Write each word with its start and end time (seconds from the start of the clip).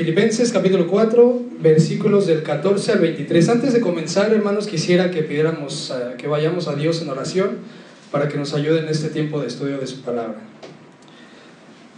Filipenses 0.00 0.50
capítulo 0.50 0.86
4, 0.86 1.42
versículos 1.60 2.26
del 2.26 2.42
14 2.42 2.92
al 2.92 3.00
23. 3.00 3.50
Antes 3.50 3.74
de 3.74 3.82
comenzar, 3.82 4.32
hermanos, 4.32 4.66
quisiera 4.66 5.10
que 5.10 5.22
pidiéramos 5.22 5.90
eh, 5.90 6.14
que 6.16 6.26
vayamos 6.26 6.68
a 6.68 6.74
Dios 6.74 7.02
en 7.02 7.10
oración 7.10 7.58
para 8.10 8.26
que 8.26 8.38
nos 8.38 8.54
ayude 8.54 8.78
en 8.78 8.88
este 8.88 9.10
tiempo 9.10 9.42
de 9.42 9.48
estudio 9.48 9.76
de 9.76 9.86
su 9.86 10.00
palabra. 10.00 10.38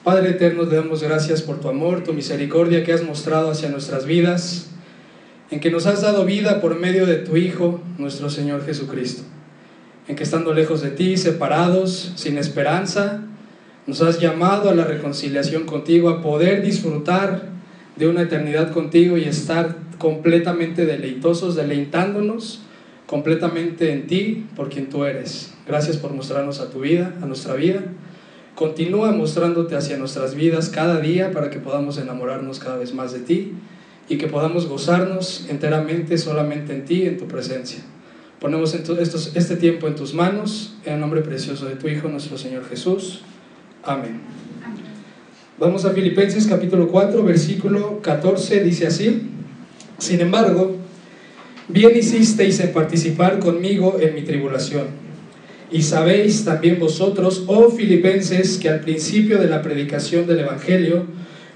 Padre 0.03 0.31
eterno, 0.31 0.67
te 0.67 0.75
damos 0.75 1.01
gracias 1.01 1.43
por 1.43 1.61
tu 1.61 1.69
amor, 1.69 2.03
tu 2.03 2.13
misericordia 2.13 2.83
que 2.83 2.93
has 2.93 3.05
mostrado 3.05 3.53
hacia 3.53 3.69
nuestras 3.69 4.05
vidas, 4.05 4.71
en 5.53 5.61
que 5.61 5.71
nos 5.71 5.87
has 5.87 6.03
dado 6.03 6.25
vida 6.25 6.61
por 6.61 6.81
medio 6.81 7.07
de 7.07 7.19
tu 7.19 7.37
Hijo, 7.37 7.81
nuestro 7.99 8.31
Señor 8.31 8.67
Jesucristo, 8.67 9.23
en 10.09 10.17
que 10.17 10.25
estando 10.25 10.53
lejos 10.53 10.81
de 10.81 10.91
ti, 10.91 11.17
separados, 11.17 12.15
sin 12.17 12.37
esperanza, 12.37 13.23
nos 13.87 14.03
has 14.03 14.19
llamado 14.19 14.71
a 14.71 14.75
la 14.75 14.83
reconciliación 14.83 15.67
contigo, 15.67 16.11
a 16.11 16.21
poder 16.21 16.63
disfrutar 16.63 17.53
de 17.97 18.09
una 18.09 18.23
eternidad 18.23 18.73
contigo 18.73 19.19
y 19.19 19.25
estar 19.25 19.77
completamente 19.99 20.87
deleitosos, 20.87 21.55
deleitándonos 21.55 22.63
completamente 23.07 23.93
en 23.93 24.07
ti, 24.07 24.47
por 24.57 24.71
quien 24.71 24.89
tú 24.89 25.05
eres. 25.05 25.53
Gracias 25.67 25.99
por 25.99 26.13
mostrarnos 26.15 26.61
a 26.61 26.71
tu 26.71 26.81
vida, 26.81 27.15
a 27.21 27.27
nuestra 27.27 27.55
vida. 27.55 27.83
Continúa 28.55 29.13
mostrándote 29.13 29.77
hacia 29.77 29.99
nuestras 29.99 30.35
vidas 30.35 30.71
cada 30.71 30.99
día 30.99 31.31
para 31.31 31.51
que 31.51 31.59
podamos 31.59 31.99
enamorarnos 31.99 32.59
cada 32.59 32.77
vez 32.79 32.95
más 32.95 33.13
de 33.13 33.21
ti 33.21 33.53
y 34.09 34.19
que 34.19 34.29
podamos 34.29 34.67
gozarnos 34.67 35.47
enteramente 35.49 36.19
solamente 36.19 36.75
en 36.75 36.85
ti, 36.85 37.07
en 37.07 37.19
tu 37.19 37.29
presencia. 37.29 37.81
Ponemos 38.41 38.75
este 38.75 39.57
tiempo 39.57 39.87
en 39.87 39.95
tus 39.95 40.15
manos, 40.15 40.75
en 40.85 40.95
el 40.95 41.01
nombre 41.01 41.21
precioso 41.21 41.67
de 41.67 41.77
tu 41.77 41.89
Hijo, 41.89 42.09
nuestro 42.09 42.37
Señor 42.37 42.65
Jesús. 42.69 43.21
Amén. 43.85 44.42
Vamos 45.63 45.85
a 45.85 45.91
Filipenses 45.91 46.49
capítulo 46.49 46.89
4, 46.89 47.23
versículo 47.23 48.01
14, 48.03 48.65
dice 48.65 48.85
así, 48.89 49.29
sin 49.97 50.21
embargo, 50.21 50.75
bien 51.69 51.93
hicisteis 51.97 52.59
en 52.59 52.73
participar 52.73 53.39
conmigo 53.39 53.97
en 54.01 54.13
mi 54.17 54.23
tribulación. 54.23 54.87
Y 55.71 55.83
sabéis 55.83 56.45
también 56.45 56.81
vosotros, 56.81 57.45
oh 57.47 57.71
filipenses, 57.71 58.59
que 58.59 58.71
al 58.71 58.81
principio 58.81 59.39
de 59.39 59.47
la 59.47 59.63
predicación 59.63 60.27
del 60.27 60.41
Evangelio, 60.41 61.05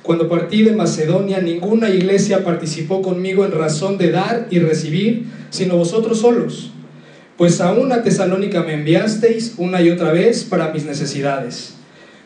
cuando 0.05 0.29
partí 0.29 0.63
de 0.63 0.77
Macedonia, 0.77 1.41
ninguna 1.41 1.91
iglesia 1.91 2.45
participó 2.45 3.03
conmigo 3.03 3.45
en 3.45 3.51
razón 3.51 3.99
de 3.99 4.13
dar 4.13 4.47
y 4.53 4.61
recibir, 4.61 5.25
sino 5.51 5.79
vosotros 5.79 6.21
solos. 6.21 6.71
Pues 7.37 7.61
a 7.61 7.73
una 7.73 8.05
Tesalónica 8.05 8.63
me 8.63 8.75
enviasteis 8.75 9.55
una 9.59 9.83
y 9.83 9.91
otra 9.91 10.13
vez 10.13 10.45
para 10.45 10.73
mis 10.73 10.85
necesidades 10.85 11.76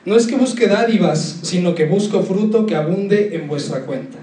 no 0.05 0.17
es 0.17 0.27
que 0.27 0.37
busque 0.37 0.67
dádivas, 0.67 1.41
sino 1.43 1.75
que 1.75 1.87
busco 1.87 2.23
fruto 2.23 2.67
que 2.67 2.75
abunde 2.75 3.37
en 3.37 3.49
vuestra 3.49 3.81
cuenta. 3.81 4.19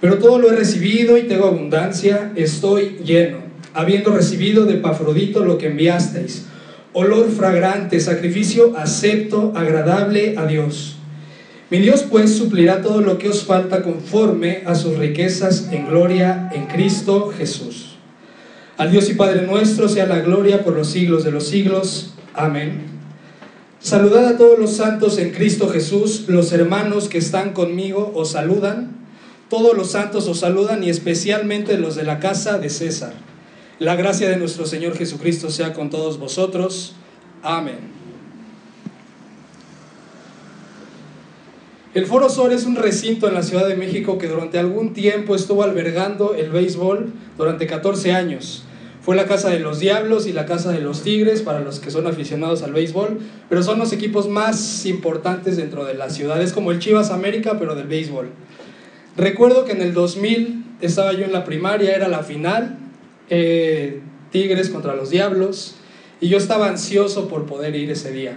Pero 0.00 0.18
todo 0.18 0.38
lo 0.38 0.50
he 0.50 0.56
recibido 0.56 1.16
y 1.16 1.22
tengo 1.22 1.46
abundancia, 1.46 2.32
estoy 2.34 2.98
lleno, 3.04 3.38
habiendo 3.74 4.10
recibido 4.10 4.64
de 4.64 4.74
Pafrodito 4.74 5.44
lo 5.44 5.58
que 5.58 5.68
enviasteis, 5.68 6.46
olor 6.92 7.30
fragrante, 7.30 8.00
sacrificio 8.00 8.74
acepto, 8.76 9.52
agradable 9.54 10.34
a 10.36 10.46
Dios. 10.46 10.96
Mi 11.70 11.78
Dios 11.78 12.04
pues 12.10 12.34
suplirá 12.34 12.82
todo 12.82 13.00
lo 13.00 13.18
que 13.18 13.28
os 13.28 13.44
falta 13.44 13.82
conforme 13.82 14.62
a 14.66 14.74
sus 14.74 14.96
riquezas 14.96 15.68
en 15.70 15.86
gloria 15.86 16.50
en 16.52 16.66
Cristo 16.66 17.32
Jesús. 17.36 17.96
Al 18.76 18.90
Dios 18.90 19.08
y 19.08 19.14
Padre 19.14 19.46
nuestro 19.46 19.88
sea 19.88 20.06
la 20.06 20.20
gloria 20.20 20.64
por 20.64 20.74
los 20.74 20.88
siglos 20.88 21.22
de 21.22 21.30
los 21.30 21.46
siglos. 21.46 22.14
Amén. 22.34 22.99
Saludad 23.80 24.26
a 24.26 24.36
todos 24.36 24.58
los 24.58 24.76
santos 24.76 25.16
en 25.16 25.30
Cristo 25.30 25.70
Jesús, 25.70 26.24
los 26.28 26.52
hermanos 26.52 27.08
que 27.08 27.16
están 27.16 27.54
conmigo 27.54 28.12
os 28.14 28.32
saludan, 28.32 28.90
todos 29.48 29.74
los 29.74 29.92
santos 29.92 30.28
os 30.28 30.40
saludan 30.40 30.84
y 30.84 30.90
especialmente 30.90 31.78
los 31.78 31.96
de 31.96 32.04
la 32.04 32.20
casa 32.20 32.58
de 32.58 32.68
César. 32.68 33.14
La 33.78 33.96
gracia 33.96 34.28
de 34.28 34.36
nuestro 34.36 34.66
Señor 34.66 34.98
Jesucristo 34.98 35.48
sea 35.48 35.72
con 35.72 35.88
todos 35.88 36.18
vosotros. 36.18 36.94
Amén. 37.42 37.78
El 41.94 42.04
Foro 42.04 42.28
Sol 42.28 42.52
es 42.52 42.66
un 42.66 42.76
recinto 42.76 43.28
en 43.28 43.34
la 43.34 43.42
Ciudad 43.42 43.66
de 43.66 43.76
México 43.76 44.18
que 44.18 44.28
durante 44.28 44.58
algún 44.58 44.92
tiempo 44.92 45.34
estuvo 45.34 45.62
albergando 45.62 46.34
el 46.34 46.50
béisbol 46.50 47.14
durante 47.38 47.66
14 47.66 48.12
años. 48.12 48.64
Fue 49.02 49.16
la 49.16 49.24
casa 49.24 49.48
de 49.48 49.60
los 49.60 49.80
Diablos 49.80 50.26
y 50.26 50.32
la 50.32 50.44
casa 50.44 50.72
de 50.72 50.80
los 50.80 51.02
Tigres 51.02 51.40
para 51.40 51.60
los 51.60 51.80
que 51.80 51.90
son 51.90 52.06
aficionados 52.06 52.62
al 52.62 52.74
béisbol, 52.74 53.18
pero 53.48 53.62
son 53.62 53.78
los 53.78 53.92
equipos 53.94 54.28
más 54.28 54.84
importantes 54.84 55.56
dentro 55.56 55.86
de 55.86 55.94
la 55.94 56.10
ciudad. 56.10 56.40
Es 56.42 56.52
como 56.52 56.70
el 56.70 56.80
Chivas 56.80 57.10
América, 57.10 57.58
pero 57.58 57.74
del 57.74 57.86
béisbol. 57.86 58.28
Recuerdo 59.16 59.64
que 59.64 59.72
en 59.72 59.80
el 59.80 59.94
2000 59.94 60.64
estaba 60.82 61.14
yo 61.14 61.24
en 61.24 61.32
la 61.32 61.44
primaria, 61.44 61.94
era 61.94 62.08
la 62.08 62.22
final, 62.22 62.78
eh, 63.30 64.00
Tigres 64.30 64.68
contra 64.68 64.94
los 64.94 65.08
Diablos, 65.08 65.76
y 66.20 66.28
yo 66.28 66.36
estaba 66.36 66.68
ansioso 66.68 67.28
por 67.28 67.46
poder 67.46 67.74
ir 67.76 67.90
ese 67.90 68.12
día. 68.12 68.36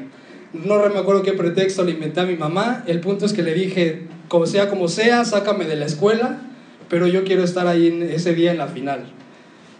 No 0.54 0.78
me 0.90 1.00
acuerdo 1.00 1.24
qué 1.24 1.34
pretexto 1.34 1.84
le 1.84 1.92
inventé 1.92 2.22
a 2.22 2.26
mi 2.26 2.36
mamá, 2.36 2.84
el 2.88 3.02
punto 3.02 3.26
es 3.26 3.34
que 3.34 3.44
le 3.44 3.54
dije, 3.54 4.04
como 4.30 4.46
sea 4.46 4.70
como 4.70 4.88
sea, 4.88 5.26
sácame 5.26 5.66
de 5.66 5.76
la 5.76 5.86
escuela, 5.86 6.42
pero 6.90 7.08
yo 7.08 7.26
quiero 7.26 7.44
estar 7.44 7.68
ahí 7.68 8.08
ese 8.14 8.34
día 8.34 8.52
en 8.52 8.60
la 8.60 8.68
final. 8.68 9.06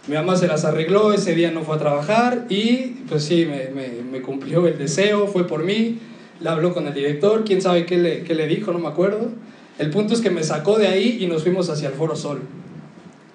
Mi 0.06 0.16
mamá 0.16 0.36
se 0.36 0.46
las 0.46 0.66
arregló, 0.66 1.14
ese 1.14 1.34
día 1.34 1.50
no 1.50 1.62
fue 1.62 1.76
a 1.76 1.78
trabajar 1.78 2.44
y 2.50 3.04
pues 3.08 3.24
sí, 3.24 3.46
me, 3.46 4.20
cumplió 4.20 4.66
el 4.66 4.76
deseo, 4.76 5.26
fue 5.26 5.46
por 5.46 5.64
mí, 5.64 5.98
le 6.40 6.48
habló 6.48 6.74
con 6.74 6.86
el 6.86 6.92
director, 6.92 7.44
quién 7.44 7.62
sabe 7.62 7.86
qué 7.86 7.96
le, 7.96 8.22
qué 8.22 8.34
le 8.34 8.46
dijo, 8.46 8.72
no 8.72 8.78
me 8.78 8.88
acuerdo. 8.88 9.30
El 9.78 9.90
punto 9.90 10.12
es 10.12 10.20
que 10.20 10.30
me 10.30 10.42
sacó 10.42 10.78
de 10.78 10.88
ahí 10.88 11.18
y 11.20 11.26
nos 11.26 11.42
fuimos 11.42 11.70
hacia 11.70 11.88
el 11.88 11.94
Foro 11.94 12.16
Sol. 12.16 12.42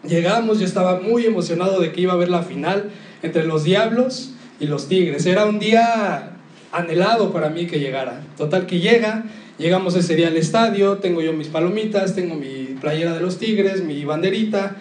Llegamos, 0.08 0.60
yo 0.60 0.66
estaba 0.66 1.00
muy 1.00 1.26
emocionado 1.26 1.82
de 1.82 1.92
que 1.92 2.02
iba 2.02 2.14
a 2.14 2.16
haber 2.16 2.30
la 2.30 2.44
final 2.44 2.92
entre 3.24 3.46
los 3.46 3.64
Diablos 3.64 4.32
y 4.60 4.68
los 4.68 4.88
Tigres. 4.88 5.26
Era 5.26 5.46
un 5.46 5.60
día 5.60 6.38
anhelado 6.72 7.34
para 7.34 7.50
mí 7.50 7.66
que 7.66 7.80
llegara. 7.80 8.22
Total 8.38 8.66
que 8.66 8.80
llega, 8.80 9.26
llegamos 9.58 9.96
ese 9.96 10.16
día 10.16 10.28
al 10.28 10.38
estadio, 10.38 11.00
tengo 11.00 11.22
yo 11.22 11.34
mis 11.34 11.48
palomitas, 11.48 12.16
tengo 12.16 12.36
mi 12.36 12.78
playera 12.80 13.14
de 13.14 13.22
los 13.22 13.38
Tigres, 13.38 13.84
mi 13.84 14.06
banderita, 14.06 14.78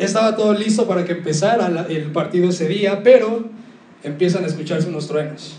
estaba 0.00 0.34
todo 0.34 0.54
listo 0.54 0.86
para 0.88 1.04
que 1.04 1.12
empezara 1.12 1.86
el 1.88 2.04
partido 2.10 2.48
ese 2.48 2.66
día, 2.66 3.02
pero 3.02 3.44
empiezan 4.02 4.44
a 4.44 4.46
escucharse 4.46 4.88
unos 4.88 5.06
truenos. 5.06 5.56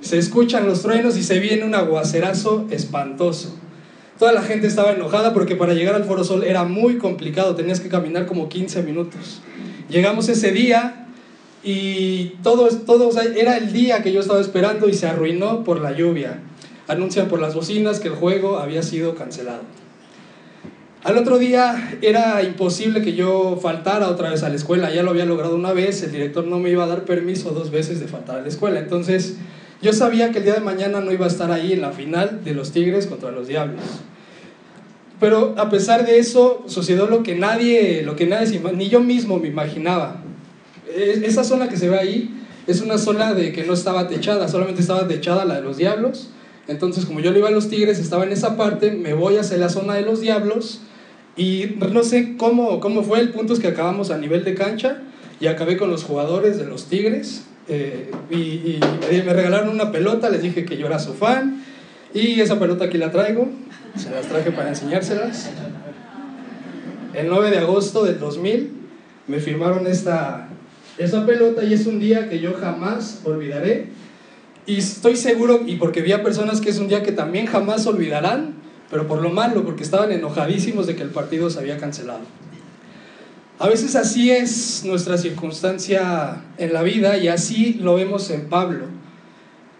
Se 0.00 0.18
escuchan 0.18 0.66
los 0.66 0.82
truenos 0.82 1.16
y 1.16 1.22
se 1.22 1.38
viene 1.38 1.64
un 1.64 1.74
aguacerazo 1.74 2.66
espantoso. 2.70 3.56
Toda 4.18 4.32
la 4.32 4.42
gente 4.42 4.66
estaba 4.66 4.92
enojada 4.92 5.32
porque 5.32 5.54
para 5.54 5.74
llegar 5.74 5.94
al 5.94 6.04
Foro 6.04 6.24
Sol 6.24 6.42
era 6.42 6.64
muy 6.64 6.98
complicado, 6.98 7.54
tenías 7.54 7.80
que 7.80 7.88
caminar 7.88 8.26
como 8.26 8.48
15 8.48 8.82
minutos. 8.82 9.40
Llegamos 9.88 10.28
ese 10.28 10.50
día 10.50 11.06
y 11.62 12.36
todo, 12.42 12.68
todo 12.68 13.10
era 13.20 13.56
el 13.58 13.72
día 13.72 14.02
que 14.02 14.12
yo 14.12 14.20
estaba 14.20 14.40
esperando 14.40 14.88
y 14.88 14.94
se 14.94 15.06
arruinó 15.06 15.62
por 15.62 15.80
la 15.80 15.92
lluvia. 15.92 16.40
Anuncian 16.88 17.28
por 17.28 17.40
las 17.40 17.54
bocinas 17.54 18.00
que 18.00 18.08
el 18.08 18.14
juego 18.14 18.58
había 18.58 18.82
sido 18.82 19.14
cancelado. 19.14 19.62
Al 21.04 21.18
otro 21.18 21.38
día 21.38 21.98
era 22.02 22.42
imposible 22.42 23.02
que 23.02 23.14
yo 23.14 23.58
faltara 23.62 24.08
otra 24.08 24.30
vez 24.30 24.42
a 24.42 24.48
la 24.48 24.56
escuela, 24.56 24.92
ya 24.92 25.02
lo 25.02 25.10
había 25.10 25.24
logrado 25.24 25.54
una 25.54 25.72
vez, 25.72 26.02
el 26.02 26.10
director 26.10 26.44
no 26.46 26.58
me 26.58 26.70
iba 26.70 26.84
a 26.84 26.88
dar 26.88 27.04
permiso 27.04 27.50
dos 27.50 27.70
veces 27.70 28.00
de 28.00 28.08
faltar 28.08 28.38
a 28.38 28.42
la 28.42 28.48
escuela, 28.48 28.80
entonces 28.80 29.36
yo 29.82 29.92
sabía 29.92 30.32
que 30.32 30.38
el 30.38 30.44
día 30.44 30.54
de 30.54 30.60
mañana 30.60 31.00
no 31.00 31.12
iba 31.12 31.26
a 31.26 31.28
estar 31.28 31.52
ahí 31.52 31.72
en 31.72 31.82
la 31.82 31.92
final 31.92 32.42
de 32.44 32.54
los 32.54 32.72
Tigres 32.72 33.06
contra 33.06 33.30
los 33.30 33.46
Diablos. 33.46 33.82
Pero 35.20 35.54
a 35.56 35.70
pesar 35.70 36.04
de 36.04 36.18
eso, 36.18 36.64
sucedió 36.66 37.06
lo 37.06 37.22
que 37.22 37.36
nadie, 37.36 38.02
lo 38.02 38.16
que 38.16 38.26
nadie, 38.26 38.60
ni 38.74 38.88
yo 38.88 39.00
mismo 39.00 39.38
me 39.38 39.48
imaginaba. 39.48 40.22
Esa 40.94 41.44
zona 41.44 41.68
que 41.68 41.76
se 41.76 41.88
ve 41.88 41.98
ahí 41.98 42.30
es 42.66 42.80
una 42.80 42.98
zona 42.98 43.32
de 43.32 43.52
que 43.52 43.64
no 43.64 43.74
estaba 43.74 44.08
techada, 44.08 44.48
solamente 44.48 44.80
estaba 44.80 45.06
techada 45.06 45.44
la 45.44 45.56
de 45.56 45.62
los 45.62 45.76
Diablos. 45.76 46.30
Entonces, 46.68 47.06
como 47.06 47.20
yo 47.20 47.30
le 47.30 47.38
iba 47.38 47.48
a 47.48 47.52
los 47.52 47.68
Tigres, 47.68 47.98
estaba 47.98 48.24
en 48.24 48.32
esa 48.32 48.56
parte, 48.56 48.90
me 48.90 49.14
voy 49.14 49.36
hacia 49.36 49.56
la 49.56 49.68
zona 49.68 49.94
de 49.94 50.02
los 50.02 50.20
Diablos 50.20 50.80
y 51.36 51.76
no 51.92 52.02
sé 52.02 52.36
cómo, 52.36 52.80
cómo 52.80 53.02
fue, 53.02 53.20
el 53.20 53.30
punto 53.30 53.52
es 53.52 53.60
que 53.60 53.68
acabamos 53.68 54.10
a 54.10 54.18
nivel 54.18 54.42
de 54.44 54.54
cancha 54.54 55.02
y 55.38 55.46
acabé 55.46 55.76
con 55.76 55.90
los 55.90 56.02
jugadores 56.02 56.58
de 56.58 56.64
los 56.64 56.86
Tigres 56.86 57.44
eh, 57.68 58.10
y, 58.30 58.78
me 59.24 59.32
regalaron 59.32 59.68
una 59.68 59.92
pelota, 59.92 60.30
les 60.30 60.42
dije 60.42 60.64
que 60.64 60.76
yo 60.76 60.86
era 60.86 60.98
su 60.98 61.14
fan 61.14 61.62
y 62.14 62.40
esa 62.40 62.58
pelota 62.58 62.86
aquí 62.86 62.98
la 62.98 63.10
traigo, 63.10 63.48
se 63.96 64.10
las 64.10 64.26
traje 64.26 64.50
para 64.50 64.70
enseñárselas. 64.70 65.50
El 67.12 67.28
9 67.28 67.50
de 67.50 67.58
agosto 67.58 68.04
del 68.04 68.18
2000 68.18 68.72
me 69.26 69.38
firmaron 69.40 69.86
esta, 69.86 70.48
esa 70.98 71.26
pelota 71.26 71.64
y 71.64 71.74
es 71.74 71.86
un 71.86 71.98
día 71.98 72.28
que 72.28 72.40
yo 72.40 72.54
jamás 72.54 73.20
olvidaré 73.24 73.88
y 74.66 74.78
estoy 74.78 75.16
seguro, 75.16 75.62
y 75.66 75.76
porque 75.76 76.02
vi 76.02 76.12
a 76.12 76.22
personas 76.22 76.60
que 76.60 76.70
es 76.70 76.78
un 76.78 76.88
día 76.88 77.02
que 77.02 77.12
también 77.12 77.46
jamás 77.46 77.86
olvidarán, 77.86 78.54
pero 78.90 79.06
por 79.06 79.20
lo 79.22 79.30
malo, 79.30 79.64
porque 79.64 79.82
estaban 79.82 80.12
enojadísimos 80.12 80.86
de 80.86 80.94
que 80.96 81.02
el 81.02 81.10
partido 81.10 81.50
se 81.50 81.58
había 81.58 81.78
cancelado. 81.78 82.20
A 83.58 83.68
veces 83.68 83.96
así 83.96 84.30
es 84.30 84.82
nuestra 84.84 85.16
circunstancia 85.16 86.42
en 86.58 86.72
la 86.72 86.82
vida 86.82 87.16
y 87.16 87.28
así 87.28 87.78
lo 87.80 87.94
vemos 87.94 88.30
en 88.30 88.48
Pablo. 88.48 88.84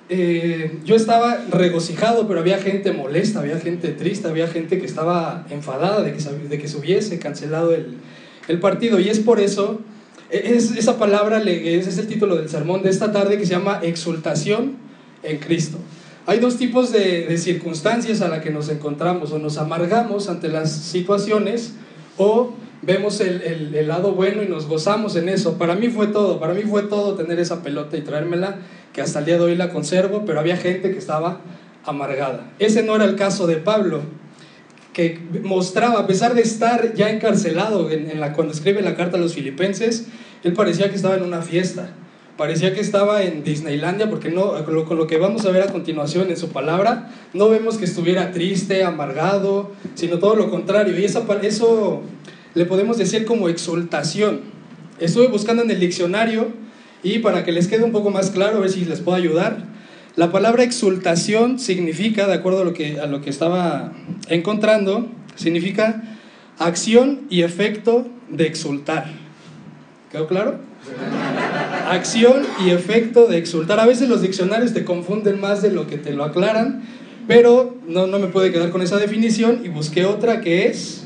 eh, 0.09 0.79
yo 0.85 0.95
estaba 0.95 1.37
regocijado, 1.51 2.29
pero 2.29 2.41
había 2.41 2.59
gente 2.59 2.93
molesta, 2.93 3.41
había 3.41 3.59
gente 3.59 3.89
triste, 3.89 4.29
había 4.29 4.47
gente 4.47 4.79
que 4.79 4.87
estaba 4.87 5.47
enfadada 5.51 6.03
de 6.03 6.13
que, 6.13 6.23
de 6.23 6.59
que 6.59 6.69
se 6.69 6.77
hubiese 6.77 7.19
cancelado 7.19 7.75
el, 7.75 7.97
el 8.49 8.61
partido. 8.61 9.01
Y 9.01 9.09
es 9.09 9.19
por 9.19 9.41
eso, 9.41 9.81
es, 10.31 10.73
esa 10.73 10.99
palabra 10.99 11.43
es, 11.43 11.87
es 11.87 11.99
el 11.99 12.07
título 12.07 12.37
del 12.37 12.49
sermón 12.49 12.83
de 12.83 12.91
esta 12.91 13.13
tarde 13.13 13.39
que 13.39 13.47
se 13.47 13.53
llama 13.53 13.81
exultación 13.83 14.77
en 15.23 15.39
Cristo. 15.39 15.79
Hay 16.27 16.41
dos 16.41 16.57
tipos 16.57 16.91
de, 16.91 17.39
circunstancias 17.39 18.21
a 18.21 18.29
las 18.29 18.43
que 18.43 18.51
nos 18.51 18.69
encontramos, 18.69 19.31
o 19.31 19.39
nos 19.39 19.59
amargamos 19.59 20.29
ante 20.29 20.49
las 20.49 20.73
situaciones, 20.73 21.75
o 22.19 22.53
vemos 22.83 23.21
el, 23.21 23.43
el, 23.75 23.89
lado 23.89 24.13
bueno 24.13 24.43
y 24.43 24.49
nos 24.49 24.67
gozamos 24.67 25.15
en 25.15 25.29
eso. 25.29 25.57
Para 25.57 25.77
mí 25.77 25.89
fue 25.89 26.09
todo, 26.09 26.41
para 26.41 26.53
mí 26.53 26.63
fue 26.63 26.83
todo 26.83 27.15
tener 27.15 27.39
esa 27.39 27.63
pelota 27.63 27.97
y 27.97 28.01
traérmela, 28.01 28.59
que 28.93 29.03
hasta 29.03 29.21
el 29.21 29.25
día 29.25 29.39
de 29.39 29.45
hoy 29.45 29.55
la 29.55 29.71
conservo, 29.71 30.25
pero 30.27 30.41
había 30.41 30.57
gente 30.57 30.91
que 30.91 30.99
estaba 30.99 31.41
amargada. 31.85 32.51
Ese 32.59 32.83
no 32.83 32.97
era 32.97 33.05
el 33.05 33.15
caso 33.15 33.47
de 33.47 33.57
Pablo, 33.57 34.03
que 34.97 35.21
mostraba, 35.43 36.01
a 36.01 36.07
pesar 36.07 36.35
de 36.35 36.41
estar 36.41 36.95
ya 36.95 37.11
encarcelado 37.11 37.91
en, 37.91 38.19
cuando 38.35 38.55
escribe 38.55 38.81
la 38.81 38.97
carta 38.97 39.19
a 39.19 39.21
los 39.21 39.35
filipenses, 39.35 40.07
él 40.43 40.55
parecía 40.55 40.89
que 40.89 40.97
estaba 40.97 41.17
en 41.17 41.23
una 41.23 41.43
fiesta, 41.43 41.91
parecía 42.39 42.73
que 42.73 42.81
estaba 42.81 43.23
en 43.23 43.45
Disneylandia, 43.45 44.09
porque 44.09 44.31
no, 44.31 44.55
con 44.65 44.97
lo 44.97 45.07
que 45.07 45.19
vamos 45.19 45.45
a 45.45 45.51
ver 45.51 45.65
a 45.65 45.67
continuación 45.67 46.31
en 46.31 46.39
su 46.39 46.49
palabra, 46.49 47.11
no 47.35 47.51
vemos 47.51 47.77
que 47.77 47.85
estuviera 47.85 48.33
triste, 48.33 48.85
amargado, 48.85 49.71
sino 49.97 50.19
todo 50.19 50.35
lo 50.35 50.51
contrario. 50.51 50.99
Y 50.99 51.05
esa, 51.05 51.27
eso 51.43 52.01
le 52.55 52.65
podemos 52.65 52.97
decir 52.97 53.27
como 53.27 53.51
exultación. 53.51 54.41
Estuve 54.99 55.27
buscando 55.27 55.63
en 55.63 55.71
el 55.71 55.79
diccionario 55.79 56.47
y 57.03 57.19
para 57.19 57.45
que 57.45 57.53
les 57.53 57.69
quede 57.69 57.85
un 57.85 57.93
poco 57.93 58.09
más 58.09 58.31
claro, 58.31 58.57
a 58.57 58.61
ver 58.61 58.71
si 58.71 58.87
les 58.87 59.01
puedo 59.01 59.19
ayudar. 59.19 59.76
La 60.17 60.33
palabra 60.33 60.63
exultación 60.63 61.59
significa, 61.59 62.27
de 62.27 62.33
acuerdo 62.33 62.63
a 62.63 62.65
lo 62.65 62.73
que, 62.73 63.31
estaba 63.31 63.93
encontrando, 64.31 65.11
significa 65.35 66.03
acción 66.59 67.27
y 67.29 67.43
efecto 67.43 68.07
de 68.31 68.47
exultar. 68.47 69.11
¿Quedó 70.11 70.27
claro? 70.27 70.59
Acción 71.91 72.45
y 72.65 72.71
efecto 72.71 73.27
de 73.27 73.37
exultar. 73.37 73.79
A 73.79 73.85
veces 73.85 74.09
los 74.09 74.23
diccionarios 74.23 74.73
te 74.73 74.87
confunden 74.87 75.39
más 75.39 75.61
de 75.61 75.71
lo 75.71 75.87
que 75.87 75.99
te 75.99 76.15
lo 76.15 76.25
aclaran, 76.25 76.83
pero 77.29 77.77
no, 77.87 78.07
no 78.07 78.19
me 78.19 78.29
puede 78.29 78.51
quedar 78.51 78.71
con 78.71 78.81
esa 78.81 78.97
definición 78.97 79.61
y 79.65 79.69
busqué 79.69 80.07
otra 80.07 80.41
que 80.41 80.69
es 80.69 81.03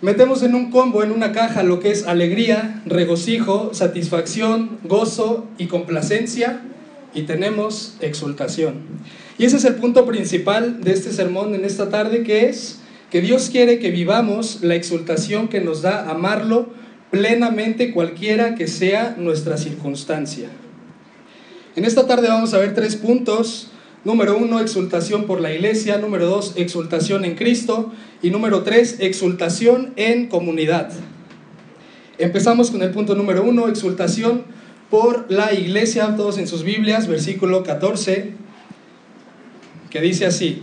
Metemos 0.00 0.42
en 0.42 0.54
un 0.54 0.70
combo, 0.70 1.02
en 1.02 1.12
una 1.12 1.32
caja, 1.32 1.62
lo 1.62 1.78
que 1.78 1.90
es 1.90 2.06
alegría, 2.06 2.80
regocijo, 2.86 3.74
satisfacción, 3.74 4.78
gozo 4.84 5.46
y 5.58 5.66
complacencia 5.66 6.62
y 7.14 7.22
tenemos 7.22 7.96
exultación. 8.00 8.74
Y 9.38 9.44
ese 9.44 9.56
es 9.56 9.64
el 9.64 9.76
punto 9.76 10.06
principal 10.06 10.82
de 10.82 10.92
este 10.92 11.12
sermón 11.12 11.54
en 11.54 11.64
esta 11.64 11.88
tarde, 11.88 12.22
que 12.22 12.48
es 12.48 12.80
que 13.10 13.20
Dios 13.20 13.50
quiere 13.50 13.78
que 13.78 13.90
vivamos 13.90 14.60
la 14.62 14.74
exultación 14.74 15.48
que 15.48 15.60
nos 15.60 15.82
da 15.82 16.10
amarlo 16.10 16.68
plenamente 17.10 17.92
cualquiera 17.92 18.54
que 18.54 18.68
sea 18.68 19.16
nuestra 19.18 19.56
circunstancia. 19.56 20.48
En 21.76 21.84
esta 21.84 22.06
tarde 22.06 22.28
vamos 22.28 22.54
a 22.54 22.58
ver 22.58 22.74
tres 22.74 22.96
puntos 22.96 23.70
Número 24.02 24.38
uno, 24.38 24.60
exultación 24.60 25.24
por 25.24 25.42
la 25.42 25.52
iglesia. 25.52 25.98
Número 25.98 26.26
dos, 26.26 26.54
exultación 26.56 27.24
en 27.26 27.34
Cristo. 27.34 27.92
Y 28.22 28.30
número 28.30 28.62
tres, 28.62 28.96
exultación 29.00 29.92
en 29.96 30.28
comunidad. 30.28 30.90
Empezamos 32.16 32.70
con 32.70 32.82
el 32.82 32.90
punto 32.90 33.14
número 33.14 33.42
uno, 33.42 33.68
exultación 33.68 34.44
por 34.90 35.30
la 35.30 35.54
iglesia, 35.54 36.16
todos 36.16 36.38
en 36.38 36.48
sus 36.48 36.64
Biblias, 36.64 37.06
versículo 37.06 37.62
14, 37.62 38.32
que 39.88 40.00
dice 40.00 40.26
así. 40.26 40.62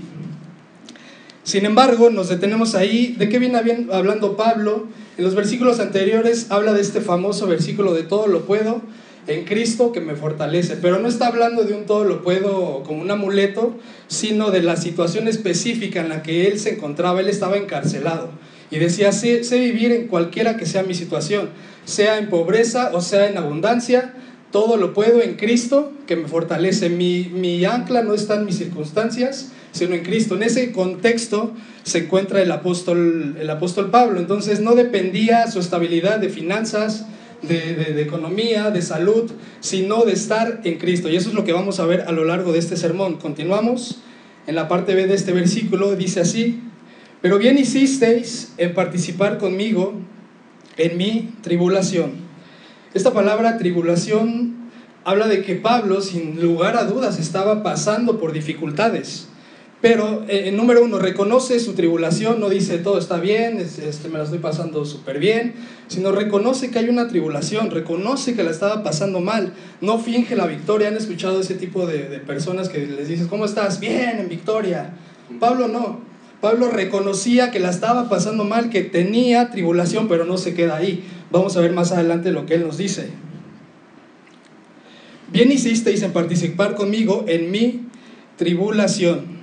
Sin 1.43 1.65
embargo, 1.65 2.09
nos 2.09 2.27
detenemos 2.27 2.75
ahí. 2.75 3.15
¿De 3.17 3.29
qué 3.29 3.39
viene 3.39 3.57
hablando 3.91 4.35
Pablo? 4.35 4.87
En 5.17 5.23
los 5.23 5.33
versículos 5.33 5.79
anteriores 5.79 6.47
habla 6.51 6.73
de 6.73 6.81
este 6.81 6.99
famoso 6.99 7.47
versículo 7.47 7.93
de 7.93 8.03
todo 8.03 8.27
lo 8.27 8.45
puedo 8.45 8.81
en 9.27 9.45
Cristo 9.45 9.93
que 9.93 10.01
me 10.01 10.15
fortalece. 10.15 10.75
Pero 10.75 10.99
no 10.99 11.07
está 11.07 11.27
hablando 11.27 11.63
de 11.63 11.73
un 11.73 11.85
todo 11.85 12.03
lo 12.03 12.21
puedo 12.21 12.83
como 12.83 13.01
un 13.01 13.11
amuleto, 13.11 13.75
sino 14.07 14.51
de 14.51 14.61
la 14.61 14.75
situación 14.75 15.29
específica 15.29 16.01
en 16.01 16.09
la 16.09 16.21
que 16.21 16.47
él 16.47 16.59
se 16.59 16.73
encontraba. 16.73 17.21
Él 17.21 17.29
estaba 17.29 17.55
encarcelado 17.55 18.29
y 18.69 18.79
decía, 18.79 19.11
sé, 19.11 19.41
vivir 19.51 19.91
en 19.91 20.07
cualquiera 20.07 20.57
que 20.57 20.65
sea 20.65 20.83
mi 20.83 20.93
situación, 20.93 21.49
sea 21.87 22.17
en 22.17 22.27
pobreza 22.29 22.91
o 22.93 23.01
sea 23.01 23.29
en 23.29 23.37
abundancia, 23.37 24.13
todo 24.51 24.77
lo 24.77 24.93
puedo 24.93 25.21
en 25.21 25.35
Cristo 25.35 25.93
que 26.05 26.15
me 26.15 26.27
fortalece. 26.27 26.89
Mi, 26.89 27.29
mi, 27.33 27.63
ancla 27.65 28.03
no 28.03 28.13
está 28.13 28.35
en 28.35 28.45
mis 28.45 28.57
circunstancias, 28.57 29.51
sino 29.71 29.95
en 29.95 30.03
Cristo. 30.03 30.35
En 30.35 30.43
ese 30.43 30.71
contexto 30.71 31.53
se 31.83 31.99
encuentra 31.99 32.41
el 32.41 32.51
apóstol, 32.51 33.37
el 33.39 33.49
apóstol 33.49 33.89
Pablo. 33.89 34.19
Entonces 34.19 34.59
no 34.59 34.75
dependía 34.75 35.49
su 35.49 35.59
estabilidad 35.59 36.19
de 36.19 36.29
finanzas, 36.29 37.05
de, 37.41 38.01
economía, 38.01 38.69
de 38.69 38.81
salud, 38.81 39.31
sino 39.61 40.03
de 40.03 40.13
estar 40.13 40.61
en 40.65 40.77
Cristo. 40.77 41.09
Y 41.09 41.15
eso 41.15 41.29
es 41.29 41.35
lo 41.35 41.45
que 41.45 41.53
vamos 41.53 41.79
a 41.79 41.85
ver 41.85 42.01
a 42.01 42.11
lo 42.11 42.25
largo 42.25 42.51
de 42.51 42.59
este 42.59 42.75
sermón. 42.75 43.15
Continuamos 43.15 43.99
en 44.45 44.55
la 44.55 44.67
parte 44.67 44.93
B 44.93 45.07
de 45.07 45.13
este 45.13 45.31
versículo, 45.31 45.95
dice 45.95 46.19
así, 46.19 46.61
pero 47.21 47.37
bien 47.37 47.57
hicisteis 47.57 48.53
en 48.57 48.73
participar 48.73 49.37
conmigo 49.37 49.93
en 50.77 50.97
mi 50.97 51.33
tribulación. 51.41 52.27
Esta 52.93 53.13
palabra 53.13 53.57
tribulación 53.57 54.69
habla 55.03 55.27
de 55.27 55.43
que 55.43 55.55
Pablo, 55.55 56.01
sin 56.01 56.41
lugar 56.41 56.77
a 56.77 56.85
dudas, 56.85 57.19
estaba 57.19 57.63
pasando 57.63 58.19
por 58.19 58.33
dificultades. 58.33 59.27
Pero, 59.79 60.23
en 60.27 60.47
eh, 60.47 60.51
número 60.51 60.83
uno, 60.83 60.97
reconoce 60.97 61.59
su 61.59 61.73
tribulación, 61.73 62.39
no 62.39 62.49
dice 62.49 62.79
todo 62.79 62.97
está 62.97 63.17
bien, 63.19 63.59
este, 63.59 64.09
me 64.09 64.17
la 64.17 64.23
estoy 64.23 64.39
pasando 64.39 64.85
súper 64.85 65.19
bien, 65.19 65.53
sino 65.87 66.11
reconoce 66.11 66.71
que 66.71 66.79
hay 66.79 66.89
una 66.89 67.07
tribulación, 67.07 67.69
reconoce 67.69 68.35
que 68.35 68.43
la 68.43 68.49
estaba 68.49 68.81
pasando 68.81 69.19
mal, 69.19 69.53
no 69.79 69.99
finge 69.99 70.35
la 70.35 70.47
victoria. 70.47 70.87
¿Han 70.87 70.97
escuchado 70.97 71.39
ese 71.39 71.53
tipo 71.53 71.85
de, 71.85 72.09
de 72.09 72.17
personas 72.17 72.69
que 72.69 72.87
les 72.87 73.07
dices, 73.07 73.27
¿cómo 73.27 73.45
estás? 73.45 73.79
Bien, 73.79 74.19
en 74.19 74.29
victoria. 74.29 74.93
Pablo 75.39 75.67
no. 75.67 76.06
Pablo 76.41 76.69
reconocía 76.69 77.51
que 77.51 77.59
la 77.59 77.69
estaba 77.69 78.09
pasando 78.09 78.43
mal, 78.43 78.69
que 78.69 78.81
tenía 78.81 79.49
tribulación, 79.49 80.07
pero 80.07 80.25
no 80.25 80.37
se 80.37 80.53
queda 80.53 80.75
ahí. 80.75 81.03
Vamos 81.31 81.57
a 81.57 81.61
ver 81.61 81.73
más 81.73 81.91
adelante 81.91 82.31
lo 82.31 82.45
que 82.45 82.55
él 82.55 82.63
nos 82.65 82.77
dice. 82.77 83.09
Bien 85.31 85.51
hicisteis 85.51 86.03
en 86.03 86.13
participar 86.13 86.75
conmigo 86.75 87.25
en 87.27 87.51
mi 87.51 87.87
tribulación 88.37 89.37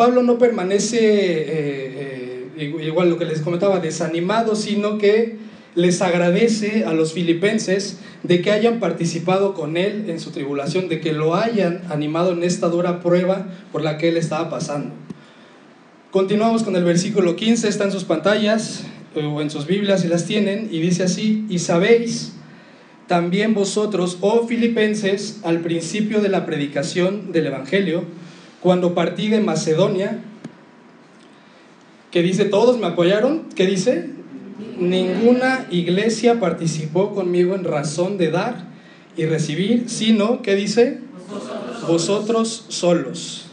Pablo 0.00 0.22
no 0.22 0.38
permanece, 0.38 0.96
eh, 0.98 2.48
eh, 2.56 2.80
igual 2.82 3.10
lo 3.10 3.18
que 3.18 3.26
les 3.26 3.42
comentaba, 3.42 3.80
desanimado, 3.80 4.56
sino 4.56 4.96
que 4.96 5.36
les 5.74 6.00
agradece 6.00 6.86
a 6.86 6.94
los 6.94 7.12
filipenses 7.12 7.98
de 8.22 8.40
que 8.40 8.50
hayan 8.50 8.80
participado 8.80 9.52
con 9.52 9.76
él 9.76 10.06
en 10.08 10.18
su 10.18 10.30
tribulación, 10.30 10.88
de 10.88 11.02
que 11.02 11.12
lo 11.12 11.34
hayan 11.34 11.82
animado 11.90 12.32
en 12.32 12.44
esta 12.44 12.68
dura 12.68 13.00
prueba 13.00 13.48
por 13.72 13.82
la 13.82 13.98
que 13.98 14.08
él 14.08 14.16
estaba 14.16 14.48
pasando. 14.48 14.94
Continuamos 16.10 16.64
con 16.64 16.74
el 16.74 16.82
versículo 16.82 17.36
15, 17.36 17.68
está 17.68 17.84
en 17.84 17.92
sus 17.92 18.02
pantallas 18.02 18.82
o 19.14 19.40
en 19.40 19.48
sus 19.48 19.68
Biblias 19.68 20.00
si 20.00 20.08
las 20.08 20.24
tienen, 20.24 20.68
y 20.68 20.80
dice 20.80 21.04
así, 21.04 21.46
y 21.48 21.60
sabéis 21.60 22.32
también 23.06 23.54
vosotros, 23.54 24.18
oh 24.20 24.44
filipenses, 24.48 25.38
al 25.44 25.60
principio 25.60 26.20
de 26.20 26.28
la 26.28 26.46
predicación 26.46 27.30
del 27.30 27.46
Evangelio, 27.46 28.02
cuando 28.60 28.92
partí 28.92 29.28
de 29.28 29.40
Macedonia, 29.40 30.18
que 32.10 32.22
dice, 32.22 32.44
todos 32.44 32.80
me 32.80 32.88
apoyaron, 32.88 33.44
¿qué 33.54 33.68
dice? 33.68 34.10
Ninguna 34.80 35.68
iglesia 35.70 36.40
participó 36.40 37.14
conmigo 37.14 37.54
en 37.54 37.62
razón 37.62 38.18
de 38.18 38.32
dar 38.32 38.64
y 39.16 39.26
recibir, 39.26 39.88
sino, 39.88 40.42
¿qué 40.42 40.56
dice? 40.56 40.98
Vosotros, 41.86 42.64
solos. 42.66 43.49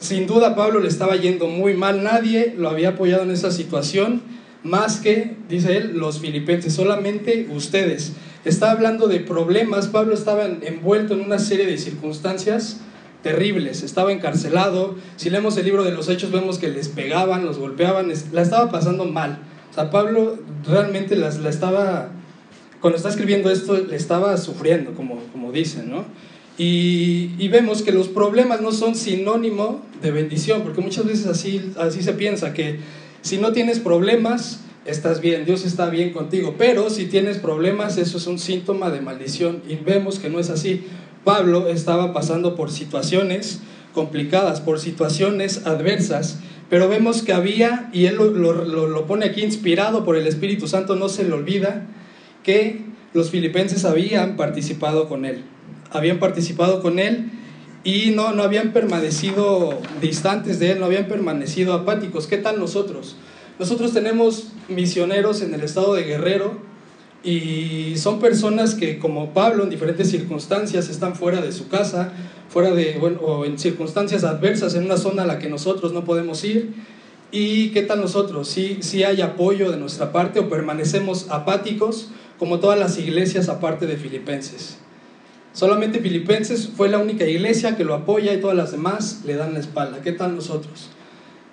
Sin 0.00 0.26
duda 0.26 0.54
Pablo 0.54 0.80
le 0.80 0.88
estaba 0.88 1.14
yendo 1.16 1.46
muy 1.46 1.74
mal, 1.74 2.02
nadie 2.02 2.54
lo 2.56 2.70
había 2.70 2.90
apoyado 2.90 3.22
en 3.22 3.30
esa 3.30 3.50
situación, 3.50 4.22
más 4.62 4.98
que, 4.98 5.36
dice 5.46 5.76
él, 5.76 5.98
los 5.98 6.20
filipenses, 6.20 6.72
solamente 6.72 7.48
ustedes. 7.50 8.14
Está 8.46 8.70
hablando 8.70 9.08
de 9.08 9.20
problemas, 9.20 9.88
Pablo 9.88 10.14
estaba 10.14 10.46
envuelto 10.46 11.12
en 11.12 11.20
una 11.20 11.38
serie 11.38 11.66
de 11.66 11.76
circunstancias 11.76 12.80
terribles, 13.22 13.82
estaba 13.82 14.10
encarcelado, 14.10 14.96
si 15.16 15.28
leemos 15.28 15.58
el 15.58 15.66
libro 15.66 15.84
de 15.84 15.92
los 15.92 16.08
hechos 16.08 16.32
vemos 16.32 16.58
que 16.58 16.68
les 16.68 16.88
pegaban, 16.88 17.44
los 17.44 17.58
golpeaban, 17.58 18.10
la 18.32 18.40
estaba 18.40 18.70
pasando 18.70 19.04
mal. 19.04 19.40
O 19.70 19.74
sea, 19.74 19.90
Pablo 19.90 20.38
realmente 20.66 21.14
la, 21.14 21.28
estaba, 21.28 22.08
cuando 22.80 22.96
está 22.96 23.10
escribiendo 23.10 23.50
esto, 23.50 23.76
le 23.76 23.96
estaba 23.96 24.34
sufriendo, 24.38 24.94
como, 24.94 25.16
como 25.32 25.52
dicen, 25.52 25.90
¿no? 25.90 26.06
Y, 26.62 27.48
vemos 27.48 27.80
que 27.80 27.90
los 27.90 28.08
problemas 28.08 28.60
no 28.60 28.70
son 28.70 28.94
sinónimo 28.94 29.80
de 30.02 30.10
bendición, 30.10 30.60
porque 30.60 30.82
muchas 30.82 31.06
veces 31.06 31.26
así, 31.26 31.72
así 31.78 32.02
se 32.02 32.12
piensa, 32.12 32.52
que 32.52 32.80
si 33.22 33.38
no 33.38 33.52
tienes 33.52 33.80
problemas, 33.80 34.60
estás 34.84 35.22
bien, 35.22 35.46
Dios 35.46 35.64
está 35.64 35.88
bien 35.88 36.12
contigo. 36.12 36.56
Pero 36.58 36.90
si 36.90 37.06
tienes 37.06 37.38
problemas, 37.38 37.96
eso 37.96 38.18
es 38.18 38.26
un 38.26 38.38
síntoma 38.38 38.90
de 38.90 39.00
maldición 39.00 39.62
y 39.66 39.76
vemos 39.76 40.18
que 40.18 40.28
no 40.28 40.38
es 40.38 40.50
así. 40.50 40.84
Pablo 41.24 41.66
estaba 41.70 42.12
pasando 42.12 42.56
por 42.56 42.70
situaciones 42.70 43.60
complicadas, 43.94 44.60
por 44.60 44.80
situaciones 44.80 45.66
adversas, 45.66 46.40
pero 46.68 46.90
vemos 46.90 47.22
que 47.22 47.32
había, 47.32 47.88
y 47.94 48.04
él 48.04 48.16
lo, 48.16 48.26
lo, 48.28 49.06
pone 49.06 49.24
aquí 49.24 49.40
inspirado 49.40 50.04
por 50.04 50.14
el 50.14 50.26
Espíritu 50.26 50.68
Santo, 50.68 50.94
no 50.94 51.08
se 51.08 51.24
le 51.24 51.32
olvida, 51.32 51.86
que 52.42 52.82
los 53.14 53.30
filipenses 53.30 53.86
habían 53.86 54.36
participado 54.36 55.08
con 55.08 55.24
él. 55.24 55.42
Habían 55.90 56.18
participado 56.18 56.82
con 56.82 56.98
él 56.98 57.30
y 57.82 58.10
no, 58.10 58.32
no 58.32 58.42
habían 58.42 58.72
permanecido 58.72 59.78
distantes 60.00 60.58
de 60.58 60.72
él, 60.72 60.80
no 60.80 60.86
habían 60.86 61.06
permanecido 61.06 61.72
apáticos. 61.74 62.26
¿Qué 62.26 62.36
tal 62.36 62.58
nosotros? 62.58 63.16
Nosotros 63.58 63.92
tenemos 63.92 64.48
misioneros 64.68 65.42
en 65.42 65.52
el 65.54 65.62
estado 65.62 65.94
de 65.94 66.04
Guerrero 66.04 66.58
y 67.22 67.94
son 67.96 68.18
personas 68.18 68.74
que, 68.74 68.98
como 68.98 69.34
Pablo, 69.34 69.64
en 69.64 69.70
diferentes 69.70 70.10
circunstancias 70.10 70.88
están 70.88 71.14
fuera 71.14 71.42
de 71.42 71.52
su 71.52 71.68
casa, 71.68 72.12
fuera 72.48 72.70
de, 72.70 72.96
bueno, 72.98 73.20
o 73.20 73.44
en 73.44 73.58
circunstancias 73.58 74.24
adversas, 74.24 74.74
en 74.74 74.84
una 74.84 74.96
zona 74.96 75.24
a 75.24 75.26
la 75.26 75.38
que 75.38 75.48
nosotros 75.50 75.92
no 75.92 76.04
podemos 76.04 76.42
ir. 76.44 76.72
¿Y 77.32 77.68
qué 77.70 77.82
tal 77.82 78.00
nosotros? 78.00 78.48
¿Sí, 78.48 78.78
sí 78.80 79.04
hay 79.04 79.20
apoyo 79.20 79.70
de 79.70 79.76
nuestra 79.76 80.10
parte 80.10 80.40
o 80.40 80.48
permanecemos 80.48 81.26
apáticos 81.30 82.08
como 82.38 82.58
todas 82.58 82.78
las 82.78 82.98
iglesias 82.98 83.48
aparte 83.48 83.86
de 83.86 83.96
Filipenses? 83.96 84.78
Solamente 85.52 85.98
Filipenses 85.98 86.70
fue 86.76 86.88
la 86.88 86.98
única 86.98 87.26
iglesia 87.26 87.76
que 87.76 87.84
lo 87.84 87.94
apoya 87.94 88.32
y 88.32 88.40
todas 88.40 88.56
las 88.56 88.70
demás 88.70 89.22
le 89.24 89.34
dan 89.34 89.52
la 89.52 89.60
espalda. 89.60 90.00
¿Qué 90.00 90.12
tal 90.12 90.36
nosotros? 90.36 90.90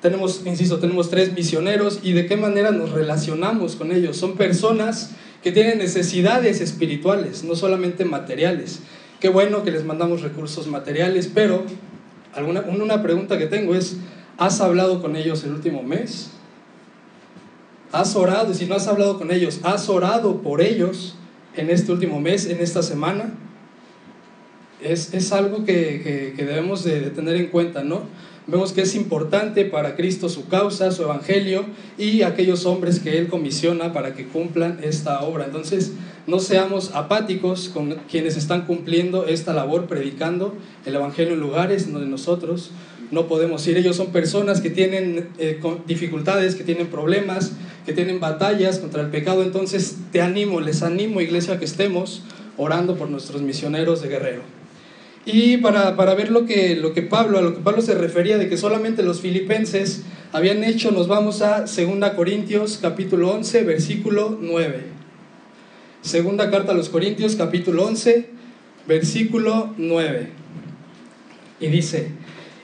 Tenemos, 0.01 0.43
insisto, 0.45 0.77
tenemos 0.77 1.09
tres 1.09 1.33
misioneros 1.33 1.99
y 2.03 2.13
de 2.13 2.27
qué 2.27 2.37
manera 2.37 2.71
nos 2.71 2.91
relacionamos 2.91 3.75
con 3.75 3.91
ellos. 3.91 4.15
Son 4.15 4.35
personas 4.35 5.11
que 5.41 5.51
tienen 5.51 5.79
necesidades 5.79 6.61
espirituales, 6.61 7.43
no 7.43 7.55
solamente 7.55 8.05
materiales. 8.05 8.79
Qué 9.19 9.29
bueno 9.29 9.63
que 9.63 9.71
les 9.71 9.83
mandamos 9.83 10.21
recursos 10.21 10.67
materiales, 10.67 11.29
pero 11.33 11.63
alguna, 12.35 12.61
una 12.61 13.01
pregunta 13.01 13.39
que 13.39 13.47
tengo 13.47 13.73
es, 13.73 13.97
¿has 14.37 14.61
hablado 14.61 15.01
con 15.01 15.15
ellos 15.15 15.43
el 15.43 15.53
último 15.53 15.81
mes? 15.81 16.29
¿Has 17.91 18.15
orado? 18.15 18.51
Y 18.51 18.55
si 18.55 18.67
no 18.67 18.75
has 18.75 18.87
hablado 18.87 19.17
con 19.17 19.31
ellos, 19.31 19.61
¿has 19.63 19.89
orado 19.89 20.43
por 20.43 20.61
ellos 20.61 21.15
en 21.55 21.71
este 21.71 21.91
último 21.91 22.19
mes, 22.19 22.45
en 22.45 22.59
esta 22.59 22.83
semana? 22.83 23.33
Es, 24.81 25.13
es 25.13 25.31
algo 25.31 25.65
que, 25.65 26.33
que, 26.35 26.45
debemos 26.45 26.83
de, 26.83 27.09
tener 27.09 27.35
en 27.35 27.47
cuenta, 27.47 27.83
¿no? 27.83 28.03
Vemos 28.45 28.71
que 28.71 28.81
es 28.81 28.95
importante 28.95 29.65
para 29.65 29.95
Cristo 29.95 30.29
su 30.29 30.47
causa, 30.47 30.91
su 30.91 31.03
evangelio 31.03 31.65
y 31.97 32.21
aquellos 32.21 32.65
hombres 32.65 32.99
que 32.99 33.17
Él 33.17 33.27
comisiona 33.27 33.91
para 33.91 34.13
que 34.13 34.25
cumplan 34.25 34.79
esta 34.83 35.21
obra. 35.21 35.45
Entonces, 35.45 35.91
no 36.27 36.39
seamos 36.39 36.91
apáticos 36.93 37.69
con 37.69 37.95
quienes 38.09 38.37
están 38.37 38.65
cumpliendo 38.65 39.25
esta 39.27 39.53
labor, 39.53 39.87
predicando 39.87 40.55
el 40.85 40.95
evangelio 40.95 41.33
en 41.33 41.39
lugares 41.41 41.91
donde 41.91 42.07
nosotros 42.07 42.71
no 43.11 43.27
podemos 43.27 43.65
ir. 43.67 43.77
Ellos 43.77 43.95
son 43.95 44.07
personas 44.07 44.61
que 44.61 44.69
tienen 44.69 45.29
eh, 45.39 45.59
dificultades, 45.85 46.55
que 46.55 46.63
tienen 46.63 46.87
problemas, 46.87 47.53
que 47.85 47.93
tienen 47.93 48.19
batallas 48.19 48.79
contra 48.79 49.01
el 49.01 49.09
pecado. 49.09 49.43
Entonces, 49.43 49.97
te 50.11 50.21
animo, 50.21 50.59
les 50.59 50.83
animo, 50.83 51.21
iglesia, 51.21 51.59
que 51.59 51.65
estemos 51.65 52.23
orando 52.57 52.95
por 52.95 53.09
nuestros 53.09 53.41
misioneros 53.41 54.01
de 54.01 54.09
guerrero. 54.09 54.56
Y 55.29 55.57
para, 55.57 55.91
ver 56.15 56.31
lo 56.31 56.45
que, 56.45 56.77
lo 56.77 56.93
que 56.93 57.01
Pablo, 57.01 57.37
a 57.37 57.41
lo 57.41 57.53
que 57.53 57.59
Pablo 57.59 57.81
se 57.81 57.95
refería 57.95 58.37
de 58.37 58.47
que 58.47 58.55
solamente 58.55 59.03
los 59.03 59.19
filipenses 59.19 60.03
habían 60.31 60.63
hecho, 60.63 60.91
nos 60.91 61.09
vamos 61.09 61.41
a 61.41 61.65
2 61.65 62.11
Corintios 62.15 62.79
capítulo 62.81 63.33
11, 63.33 63.63
versículo 63.65 64.37
9. 64.39 64.83
Segunda 66.01 66.49
carta 66.49 66.71
a 66.71 66.75
los 66.75 66.87
Corintios 66.87 67.35
capítulo 67.35 67.87
11, 67.87 68.29
versículo 68.87 69.73
9. 69.75 70.29
Y 71.59 71.67
dice, 71.67 72.07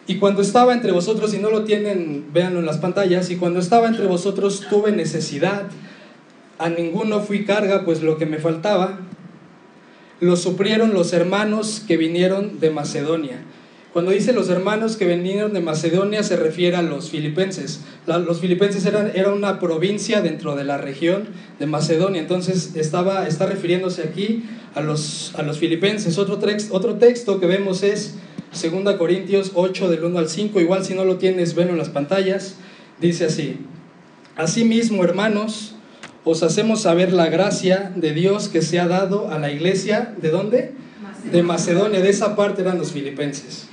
y 0.07 0.15
cuando 0.15 0.41
estaba 0.41 0.71
entre 0.71 0.93
vosotros, 0.93 1.31
si 1.31 1.39
no 1.39 1.49
lo 1.49 1.65
tienen, 1.65 2.27
véanlo 2.31 2.61
en 2.61 2.65
las 2.65 2.77
pantallas, 2.77 3.29
y 3.29 3.35
cuando 3.35 3.59
estaba 3.59 3.89
entre 3.89 4.07
vosotros 4.07 4.67
tuve 4.69 4.93
necesidad, 4.93 5.63
a 6.59 6.69
ninguno 6.69 7.19
fui 7.19 7.43
carga, 7.43 7.83
pues 7.83 8.01
lo 8.01 8.17
que 8.17 8.25
me 8.25 8.37
faltaba 8.37 9.01
lo 10.23 10.35
suplieron 10.35 10.93
los 10.93 11.13
hermanos 11.13 11.83
que 11.87 11.97
vinieron 11.97 12.59
de 12.59 12.69
Macedonia. 12.69 13.43
Cuando 13.93 14.11
dice 14.11 14.33
los 14.33 14.49
hermanos 14.49 14.97
que 14.97 15.05
vinieron 15.05 15.53
de 15.53 15.61
Macedonia 15.61 16.23
se 16.23 16.35
refiere 16.35 16.75
a 16.75 16.81
los 16.81 17.11
filipenses. 17.11 17.81
los 18.07 18.39
filipenses 18.39 18.85
eran 18.87 19.11
era 19.13 19.31
una 19.31 19.59
provincia 19.59 20.21
dentro 20.21 20.55
de 20.55 20.63
la 20.63 20.79
región 20.79 21.27
de 21.59 21.67
Macedonia, 21.67 22.19
entonces 22.19 22.75
estaba, 22.75 23.27
está 23.27 23.45
refiriéndose 23.45 24.01
aquí 24.01 24.45
a 24.73 24.81
los, 24.81 25.35
a 25.35 25.43
los 25.43 25.59
filipenses. 25.59 26.17
Otro, 26.17 26.39
otro 26.71 26.95
texto 26.95 27.39
que 27.39 27.45
vemos 27.45 27.83
es 27.83 28.15
2 28.59 28.95
Corintios 28.95 29.51
8 29.53 29.89
del 29.89 30.03
1 30.05 30.17
al 30.17 30.29
5, 30.29 30.59
igual 30.59 30.83
si 30.83 30.95
no 30.95 31.05
lo 31.05 31.17
tienes, 31.17 31.53
ven 31.53 31.69
en 31.69 31.77
las 31.77 31.89
pantallas, 31.89 32.55
dice 32.99 33.25
así, 33.25 33.59
Asimismo, 34.35 35.03
hermanos, 35.03 35.75
os 36.25 36.41
hacemos 36.41 36.81
saber 36.81 37.11
la 37.11 37.27
gracia 37.29 37.91
de 37.95 38.13
Dios 38.13 38.47
que 38.47 38.61
se 38.61 38.79
ha 38.79 38.87
dado 38.87 39.29
a 39.29 39.39
la 39.39 39.51
iglesia, 39.51 40.13
¿de 40.21 40.29
dónde? 40.29 40.71
De 41.31 41.43
Macedonia, 41.43 41.99
de 41.99 42.09
esa 42.09 42.35
parte 42.35 42.61
eran 42.61 42.77
los 42.77 42.91
filipenses. 42.91 43.67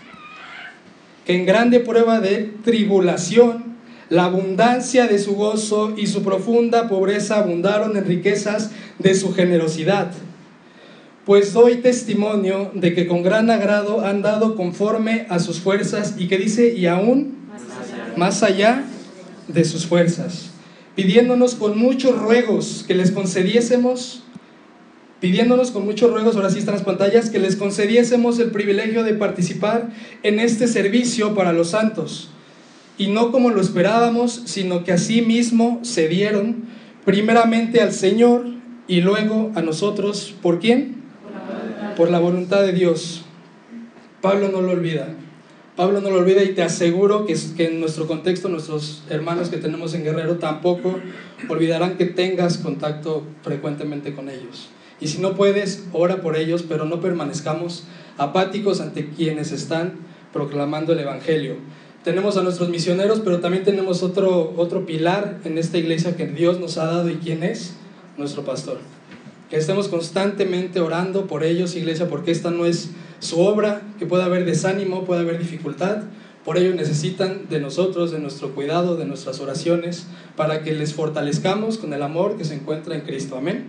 Que 1.24 1.34
en 1.34 1.46
grande 1.46 1.78
prueba 1.78 2.20
de 2.20 2.52
tribulación, 2.64 3.76
la 4.08 4.24
abundancia 4.24 5.06
de 5.06 5.20
su 5.20 5.36
gozo 5.36 5.94
y 5.96 6.08
su 6.08 6.24
profunda 6.24 6.88
pobreza 6.88 7.38
abundaron 7.38 7.96
en 7.96 8.04
riquezas 8.04 8.72
de 8.98 9.14
su 9.14 9.32
generosidad. 9.32 10.10
Pues 11.24 11.52
doy 11.52 11.76
testimonio 11.76 12.72
de 12.74 12.94
que 12.94 13.06
con 13.06 13.22
gran 13.22 13.50
agrado 13.50 14.04
han 14.04 14.22
dado 14.22 14.56
conforme 14.56 15.26
a 15.28 15.38
sus 15.38 15.60
fuerzas 15.60 16.16
y 16.18 16.26
que 16.26 16.38
dice, 16.38 16.74
y 16.74 16.86
aún 16.86 17.36
más 18.16 18.42
allá 18.42 18.82
de 19.46 19.64
sus 19.64 19.86
fuerzas 19.86 20.49
pidiéndonos 21.00 21.54
con 21.54 21.78
muchos 21.78 22.18
ruegos 22.18 22.84
que 22.86 22.94
les 22.94 23.10
concediésemos, 23.10 24.22
pidiéndonos 25.18 25.70
con 25.70 25.86
muchos 25.86 26.10
ruegos, 26.10 26.36
ahora 26.36 26.50
sí 26.50 26.58
están 26.58 26.74
las 26.74 26.84
pantallas, 26.84 27.30
que 27.30 27.38
les 27.38 27.56
concediésemos 27.56 28.38
el 28.38 28.50
privilegio 28.50 29.02
de 29.02 29.14
participar 29.14 29.88
en 30.22 30.40
este 30.40 30.68
servicio 30.68 31.34
para 31.34 31.54
los 31.54 31.70
santos. 31.70 32.28
Y 32.98 33.06
no 33.06 33.32
como 33.32 33.48
lo 33.48 33.62
esperábamos, 33.62 34.42
sino 34.44 34.84
que 34.84 34.92
así 34.92 35.22
mismo 35.22 35.80
se 35.80 36.06
dieron 36.06 36.64
primeramente 37.06 37.80
al 37.80 37.94
Señor 37.94 38.44
y 38.86 39.00
luego 39.00 39.52
a 39.54 39.62
nosotros. 39.62 40.34
¿Por 40.42 40.60
quién? 40.60 40.96
Por 41.96 42.10
la 42.10 42.18
voluntad 42.18 42.60
de 42.60 42.74
Dios. 42.74 43.22
Pablo 44.20 44.50
no 44.50 44.60
lo 44.60 44.72
olvida. 44.72 45.08
Pablo 45.80 46.02
no 46.02 46.10
lo 46.10 46.18
olvida 46.18 46.44
y 46.44 46.52
te 46.52 46.62
aseguro 46.62 47.24
que, 47.24 47.34
que 47.56 47.68
en 47.68 47.80
nuestro 47.80 48.06
contexto, 48.06 48.50
nuestros 48.50 49.02
hermanos 49.08 49.48
que 49.48 49.56
tenemos 49.56 49.94
en 49.94 50.04
Guerrero 50.04 50.36
tampoco 50.36 51.00
olvidarán 51.48 51.96
que 51.96 52.04
tengas 52.04 52.58
contacto 52.58 53.22
frecuentemente 53.40 54.14
con 54.14 54.28
ellos. 54.28 54.68
Y 55.00 55.08
si 55.08 55.22
no 55.22 55.34
puedes, 55.34 55.86
ora 55.94 56.20
por 56.20 56.36
ellos, 56.36 56.66
pero 56.68 56.84
no 56.84 57.00
permanezcamos 57.00 57.84
apáticos 58.18 58.82
ante 58.82 59.08
quienes 59.08 59.52
están 59.52 59.94
proclamando 60.34 60.92
el 60.92 60.98
Evangelio. 60.98 61.56
Tenemos 62.04 62.36
a 62.36 62.42
nuestros 62.42 62.68
misioneros, 62.68 63.20
pero 63.20 63.40
también 63.40 63.64
tenemos 63.64 64.02
otro, 64.02 64.52
otro 64.58 64.84
pilar 64.84 65.38
en 65.46 65.56
esta 65.56 65.78
iglesia 65.78 66.14
que 66.14 66.26
Dios 66.26 66.60
nos 66.60 66.76
ha 66.76 66.84
dado 66.84 67.08
y 67.08 67.14
quién 67.14 67.42
es 67.42 67.72
nuestro 68.18 68.44
pastor. 68.44 68.80
Que 69.48 69.56
estemos 69.56 69.88
constantemente 69.88 70.78
orando 70.80 71.26
por 71.26 71.42
ellos, 71.42 71.74
iglesia, 71.74 72.06
porque 72.06 72.32
esta 72.32 72.50
no 72.50 72.66
es 72.66 72.90
su 73.20 73.40
obra, 73.40 73.82
que 73.98 74.06
pueda 74.06 74.24
haber 74.24 74.44
desánimo, 74.44 75.04
puede 75.04 75.20
haber 75.20 75.38
dificultad. 75.38 76.02
Por 76.44 76.58
ello 76.58 76.74
necesitan 76.74 77.48
de 77.48 77.60
nosotros, 77.60 78.10
de 78.10 78.18
nuestro 78.18 78.54
cuidado, 78.54 78.96
de 78.96 79.04
nuestras 79.04 79.40
oraciones, 79.40 80.06
para 80.36 80.62
que 80.62 80.72
les 80.72 80.94
fortalezcamos 80.94 81.78
con 81.78 81.92
el 81.92 82.02
amor 82.02 82.36
que 82.36 82.44
se 82.44 82.54
encuentra 82.54 82.94
en 82.94 83.02
Cristo. 83.02 83.36
Amén. 83.36 83.66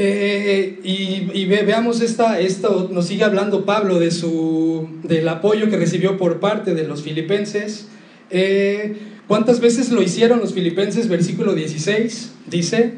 Eh, 0.00 0.78
y, 0.84 1.44
veamos 1.46 2.00
esta, 2.02 2.38
esto, 2.38 2.88
nos 2.92 3.06
sigue 3.06 3.24
hablando 3.24 3.64
Pablo 3.64 3.98
de 3.98 4.12
su, 4.12 4.88
del 5.02 5.28
apoyo 5.28 5.70
que 5.70 5.76
recibió 5.76 6.16
por 6.16 6.38
parte 6.38 6.74
de 6.74 6.84
los 6.84 7.02
filipenses. 7.02 7.88
Eh, 8.30 8.96
¿Cuántas 9.26 9.58
veces 9.60 9.90
lo 9.90 10.00
hicieron 10.00 10.38
los 10.38 10.54
filipenses? 10.54 11.08
Versículo 11.08 11.54
16 11.54 12.32
dice, 12.46 12.94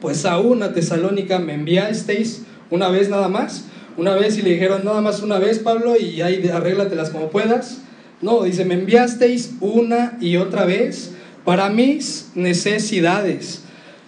pues 0.00 0.26
a 0.26 0.38
una 0.38 0.74
Tesalónica 0.74 1.38
me 1.38 1.54
enviasteis 1.54 2.42
una 2.70 2.88
vez 2.88 3.08
nada 3.08 3.28
más, 3.28 3.64
una 3.96 4.14
vez 4.14 4.38
y 4.38 4.42
le 4.42 4.50
dijeron 4.50 4.84
nada 4.84 5.00
más 5.00 5.22
una 5.22 5.38
vez, 5.38 5.58
Pablo, 5.58 5.96
y 5.96 6.22
ahí 6.22 6.48
arréglatelas 6.48 7.10
como 7.10 7.30
puedas. 7.30 7.82
No, 8.22 8.42
dice, 8.44 8.64
me 8.64 8.74
enviasteis 8.74 9.54
una 9.60 10.18
y 10.20 10.36
otra 10.36 10.64
vez 10.64 11.12
para 11.44 11.70
mis 11.70 12.30
necesidades. 12.34 13.62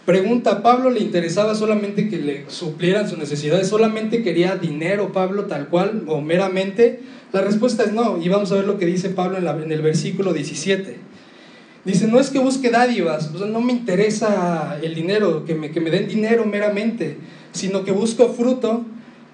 Pregunta, 0.05 0.63
¿Pablo 0.63 0.91
le 0.91 1.01
interesaba 1.01 1.55
solamente 1.55 2.09
que 2.09 2.19
le 2.19 2.45
suplieran 2.49 3.09
sus 3.09 3.19
necesidades? 3.19 3.69
¿Solamente 3.69 4.23
quería 4.23 4.57
dinero 4.57 5.13
Pablo 5.13 5.45
tal 5.45 5.69
cual 5.69 6.03
o 6.09 6.21
meramente? 6.21 7.01
La 7.33 7.41
respuesta 7.41 7.85
es 7.85 7.93
no, 7.93 8.21
y 8.23 8.29
vamos 8.29 8.53
a 8.53 8.57
ver 8.57 8.67
lo 8.67 8.79
que 8.79 8.87
dice 8.87 9.11
Pablo 9.11 9.39
en, 9.39 9.47
en 9.47 9.73
el 9.73 9.81
versículo 9.81 10.33
17. 10.33 11.12
Dice, 11.85 12.07
no 12.07 12.21
es 12.21 12.31
que 12.31 12.39
busque 12.39 12.71
dádivas, 12.71 13.33
no 13.33 13.61
me 13.61 13.73
interesa 13.73 14.79
el 14.83 14.95
dinero, 14.95 15.45
que 15.45 15.55
me, 15.55 15.73
que 15.73 15.81
me 15.81 15.91
den 15.91 16.07
dinero 16.07 16.45
meramente, 16.45 17.17
sino 17.53 17.85
que 17.85 17.91
busco 17.91 18.33
fruto 18.33 18.85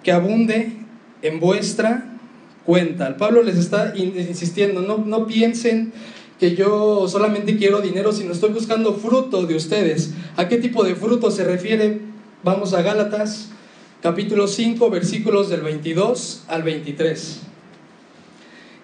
que 0.02 0.12
abunde 0.12 0.72
en 1.20 1.40
vuestra 1.40 2.18
cuenta. 2.64 3.16
Pablo 3.18 3.42
les 3.42 3.58
está 3.58 3.94
insistiendo, 3.96 4.80
no, 4.80 4.98
no 4.98 5.26
piensen 5.26 5.92
que 6.40 6.54
yo 6.54 7.06
solamente 7.08 7.56
quiero 7.56 7.80
dinero, 7.80 8.12
sino 8.12 8.32
estoy 8.32 8.50
buscando 8.50 8.94
fruto 8.94 9.44
de 9.44 9.56
ustedes. 9.56 10.12
¿A 10.36 10.48
qué 10.48 10.56
tipo 10.56 10.84
de 10.84 10.94
fruto 10.94 11.30
se 11.30 11.44
refiere? 11.44 12.00
Vamos 12.44 12.72
a 12.72 12.82
Gálatas, 12.82 13.50
capítulo 14.00 14.46
5, 14.46 14.88
versículos 14.88 15.50
del 15.50 15.62
22 15.62 16.44
al 16.46 16.62
23. 16.62 17.40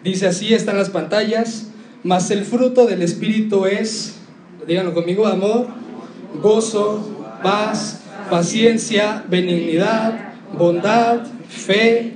Dice 0.03 0.27
así, 0.27 0.53
están 0.53 0.77
las 0.77 0.91
pantallas. 0.91 1.69
Mas 2.05 2.31
el 2.31 2.45
fruto 2.45 2.85
del 2.85 3.01
Espíritu 3.01 3.65
es, 3.65 4.17
díganlo 4.69 4.93
conmigo, 4.93 5.27
amor, 5.27 5.69
gozo, 6.43 7.03
paz, 7.43 8.03
paciencia, 8.29 9.25
benignidad, 9.31 10.35
bondad, 10.53 11.21
fe, 11.49 12.13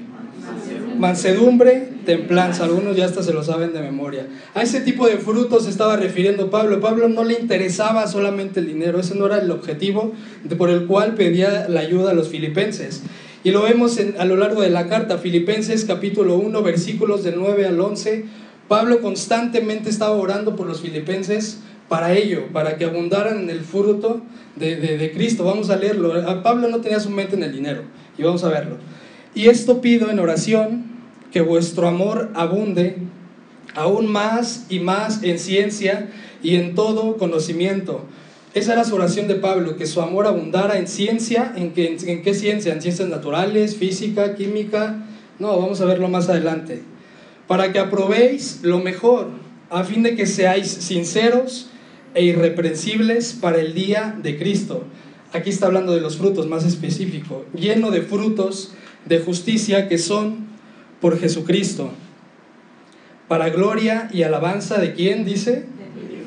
mansedumbre, 0.98 1.88
templanza. 2.04 2.64
Algunos 2.64 2.98
ya 2.98 3.06
hasta 3.06 3.22
se 3.22 3.32
lo 3.32 3.42
saben 3.42 3.72
de 3.72 3.80
memoria. 3.80 4.26
A 4.54 4.60
ese 4.60 4.82
tipo 4.82 5.06
de 5.06 5.16
frutos 5.16 5.66
estaba 5.66 5.96
refiriendo 5.96 6.50
Pablo. 6.50 6.80
Pablo 6.80 7.08
no 7.08 7.24
le 7.24 7.40
interesaba 7.40 8.06
solamente 8.08 8.60
el 8.60 8.66
dinero, 8.66 9.00
ese 9.00 9.14
no 9.14 9.24
era 9.24 9.38
el 9.38 9.50
objetivo 9.50 10.12
por 10.58 10.68
el 10.68 10.84
cual 10.84 11.14
pedía 11.14 11.66
la 11.66 11.80
ayuda 11.80 12.10
a 12.10 12.14
los 12.14 12.28
filipenses. 12.28 13.04
Y 13.42 13.52
lo 13.52 13.62
vemos 13.62 13.98
a 14.18 14.24
lo 14.26 14.36
largo 14.36 14.60
de 14.60 14.68
la 14.68 14.86
carta, 14.86 15.16
Filipenses 15.16 15.86
capítulo 15.86 16.36
1, 16.36 16.62
versículos 16.62 17.24
del 17.24 17.36
9 17.36 17.66
al 17.66 17.80
11 17.80 18.47
Pablo 18.68 19.00
constantemente 19.00 19.88
estaba 19.88 20.12
orando 20.12 20.54
por 20.54 20.66
los 20.66 20.82
filipenses 20.82 21.60
para 21.88 22.12
ello, 22.12 22.48
para 22.52 22.76
que 22.76 22.84
abundaran 22.84 23.40
en 23.40 23.50
el 23.50 23.62
fruto 23.62 24.20
de, 24.56 25.10
Cristo. 25.14 25.44
Vamos 25.44 25.70
a 25.70 25.76
leerlo. 25.76 26.12
Pablo 26.42 26.68
no 26.68 26.82
tenía 26.82 27.00
su 27.00 27.08
mente 27.08 27.34
en 27.34 27.42
el 27.42 27.52
dinero 27.52 27.82
y 28.18 28.22
vamos 28.22 28.44
a 28.44 28.50
verlo. 28.50 28.76
Y 29.34 29.48
esto 29.48 29.80
pido 29.80 30.10
en 30.10 30.18
oración, 30.18 30.86
que 31.32 31.40
vuestro 31.40 31.88
amor 31.88 32.30
abunde 32.34 32.96
aún 33.74 34.06
más 34.06 34.66
y 34.68 34.80
más 34.80 35.22
en 35.22 35.38
ciencia 35.38 36.10
y 36.42 36.56
en 36.56 36.74
todo 36.74 37.16
conocimiento. 37.16 38.04
Esa 38.54 38.72
era 38.74 38.84
su 38.84 38.94
oración 38.94 39.28
de 39.28 39.34
Pablo, 39.34 39.76
que 39.76 39.86
su 39.86 40.00
amor 40.00 40.26
abundara 40.26 40.78
en 40.78 40.88
ciencia, 40.88 41.52
¿en 41.54 41.72
qué, 41.72 41.96
en 42.02 42.22
qué 42.22 42.34
ciencia? 42.34 42.72
¿En 42.72 42.82
ciencias 42.82 43.08
naturales, 43.08 43.76
física, 43.76 44.34
química? 44.34 45.06
No, 45.38 45.58
vamos 45.58 45.80
a 45.80 45.84
verlo 45.84 46.08
más 46.08 46.28
adelante 46.28 46.82
para 47.48 47.72
que 47.72 47.80
aprobéis 47.80 48.60
lo 48.62 48.78
mejor, 48.78 49.30
a 49.70 49.82
fin 49.82 50.04
de 50.04 50.14
que 50.14 50.26
seáis 50.26 50.68
sinceros 50.68 51.70
e 52.14 52.22
irreprensibles 52.22 53.32
para 53.32 53.58
el 53.58 53.74
día 53.74 54.16
de 54.22 54.38
Cristo. 54.38 54.84
Aquí 55.32 55.50
está 55.50 55.66
hablando 55.66 55.94
de 55.94 56.00
los 56.00 56.18
frutos 56.18 56.46
más 56.46 56.64
específico, 56.64 57.46
lleno 57.54 57.90
de 57.90 58.02
frutos 58.02 58.74
de 59.06 59.18
justicia 59.18 59.88
que 59.88 59.98
son 59.98 60.46
por 61.00 61.18
Jesucristo, 61.18 61.90
para 63.28 63.48
gloria 63.50 64.08
y 64.12 64.22
alabanza 64.22 64.78
de 64.78 64.92
quién 64.92 65.24
dice? 65.24 65.66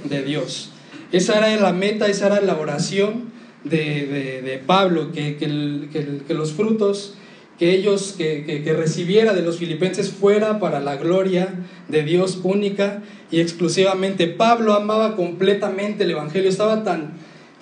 De 0.04 0.24
Dios. 0.24 0.72
Esa 1.12 1.38
era 1.38 1.62
la 1.62 1.74
meta, 1.74 2.08
esa 2.08 2.28
era 2.28 2.42
la 2.42 2.58
oración 2.58 3.32
de, 3.64 4.62
Pablo, 4.66 5.12
que, 5.12 5.38
que 5.38 6.34
los 6.34 6.54
frutos 6.54 7.16
que 7.62 7.76
ellos, 7.76 8.16
que, 8.18 8.44
que, 8.44 8.74
recibiera 8.74 9.34
de 9.34 9.44
los 9.44 9.60
filipenses 9.60 10.10
fuera 10.10 10.58
para 10.58 10.80
la 10.80 10.96
gloria 10.96 11.48
de 11.90 12.02
Dios 12.02 12.40
única 12.42 13.04
y 13.30 13.40
exclusivamente. 13.40 14.26
Pablo 14.26 14.74
amaba 14.74 15.16
completamente 15.16 16.06
el 16.06 16.10
Evangelio, 16.10 16.50
estaba 16.50 16.84
tan 16.84 17.12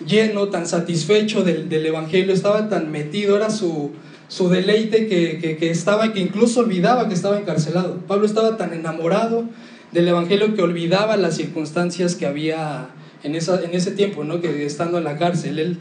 lleno, 0.07 0.47
tan 0.47 0.67
satisfecho 0.67 1.43
del, 1.43 1.67
del 1.67 1.85
Evangelio, 1.85 2.33
estaba 2.33 2.69
tan 2.69 2.93
metido, 2.93 3.35
era 3.35 3.49
su, 3.49 3.91
su 4.29 4.47
deleite 4.47 5.07
que, 5.07 5.57
que, 5.59 5.69
estaba, 5.69 6.13
que 6.13 6.21
incluso 6.21 6.61
olvidaba 6.61 7.09
que 7.09 7.13
estaba 7.13 7.37
encarcelado. 7.37 7.97
Pablo 8.07 8.25
estaba 8.25 8.55
tan 8.55 8.71
enamorado 8.71 9.49
del 9.91 10.07
Evangelio 10.07 10.55
que 10.55 10.61
olvidaba 10.61 11.17
las 11.17 11.35
circunstancias 11.35 12.15
que 12.15 12.25
había 12.25 12.91
en, 13.23 13.35
esa, 13.35 13.61
en 13.61 13.73
ese 13.73 13.91
tiempo, 13.91 14.23
¿no? 14.23 14.39
que 14.39 14.65
estando 14.65 14.97
en 14.97 15.03
la 15.03 15.17
cárcel, 15.17 15.59
él 15.59 15.77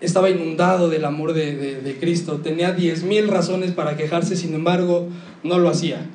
estaba 0.00 0.30
inundado 0.30 0.88
del 0.88 1.04
amor 1.04 1.32
de, 1.32 1.96
Cristo, 2.00 2.40
tenía 2.42 2.72
diez 2.72 3.02
mil 3.02 3.28
razones 3.28 3.72
para 3.72 3.96
quejarse, 3.96 4.36
sin 4.36 4.54
embargo, 4.54 5.08
no 5.42 5.58
lo 5.58 5.68
hacía. 5.68 6.06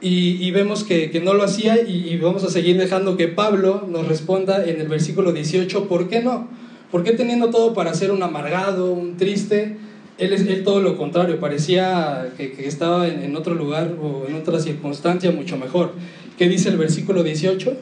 Y, 0.00 0.50
vemos 0.52 0.84
que, 0.84 1.20
no 1.22 1.34
lo 1.34 1.42
hacía 1.42 1.80
y, 1.80 2.16
vamos 2.18 2.44
a 2.44 2.50
seguir 2.50 2.78
dejando 2.78 3.16
que 3.16 3.28
Pablo 3.28 3.86
nos 3.88 4.06
responda 4.06 4.64
en 4.64 4.80
el 4.80 4.88
versículo 4.88 5.32
18, 5.32 5.88
¿por 5.88 6.08
qué 6.08 6.22
no? 6.22 6.48
¿Por 6.90 7.02
qué 7.02 7.12
teniendo 7.12 7.50
todo 7.50 7.74
para 7.74 7.92
ser 7.94 8.10
un 8.12 8.22
amargado, 8.22 8.92
un 8.92 9.16
triste? 9.16 9.76
Él 10.16 10.32
es 10.32 10.46
él 10.46 10.64
todo 10.64 10.80
lo 10.80 10.96
contrario, 10.96 11.38
parecía 11.38 12.32
que, 12.36 12.66
estaba 12.66 13.08
en, 13.08 13.22
en, 13.22 13.36
otro 13.36 13.54
lugar 13.54 13.94
o 14.00 14.26
en 14.26 14.36
otra 14.36 14.58
circunstancia 14.58 15.30
mucho 15.32 15.58
mejor. 15.58 15.92
¿Qué 16.38 16.48
dice 16.48 16.70
el 16.70 16.78
versículo 16.78 17.22
18? 17.22 17.76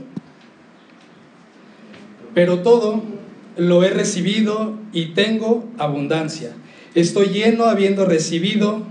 Pero 2.34 2.58
todo 2.58 3.02
lo 3.56 3.82
he 3.84 3.90
recibido 3.90 4.74
y 4.92 5.06
tengo 5.06 5.68
abundancia. 5.78 6.52
Estoy 6.94 7.28
lleno 7.28 7.64
habiendo 7.64 8.04
recibido 8.04 8.82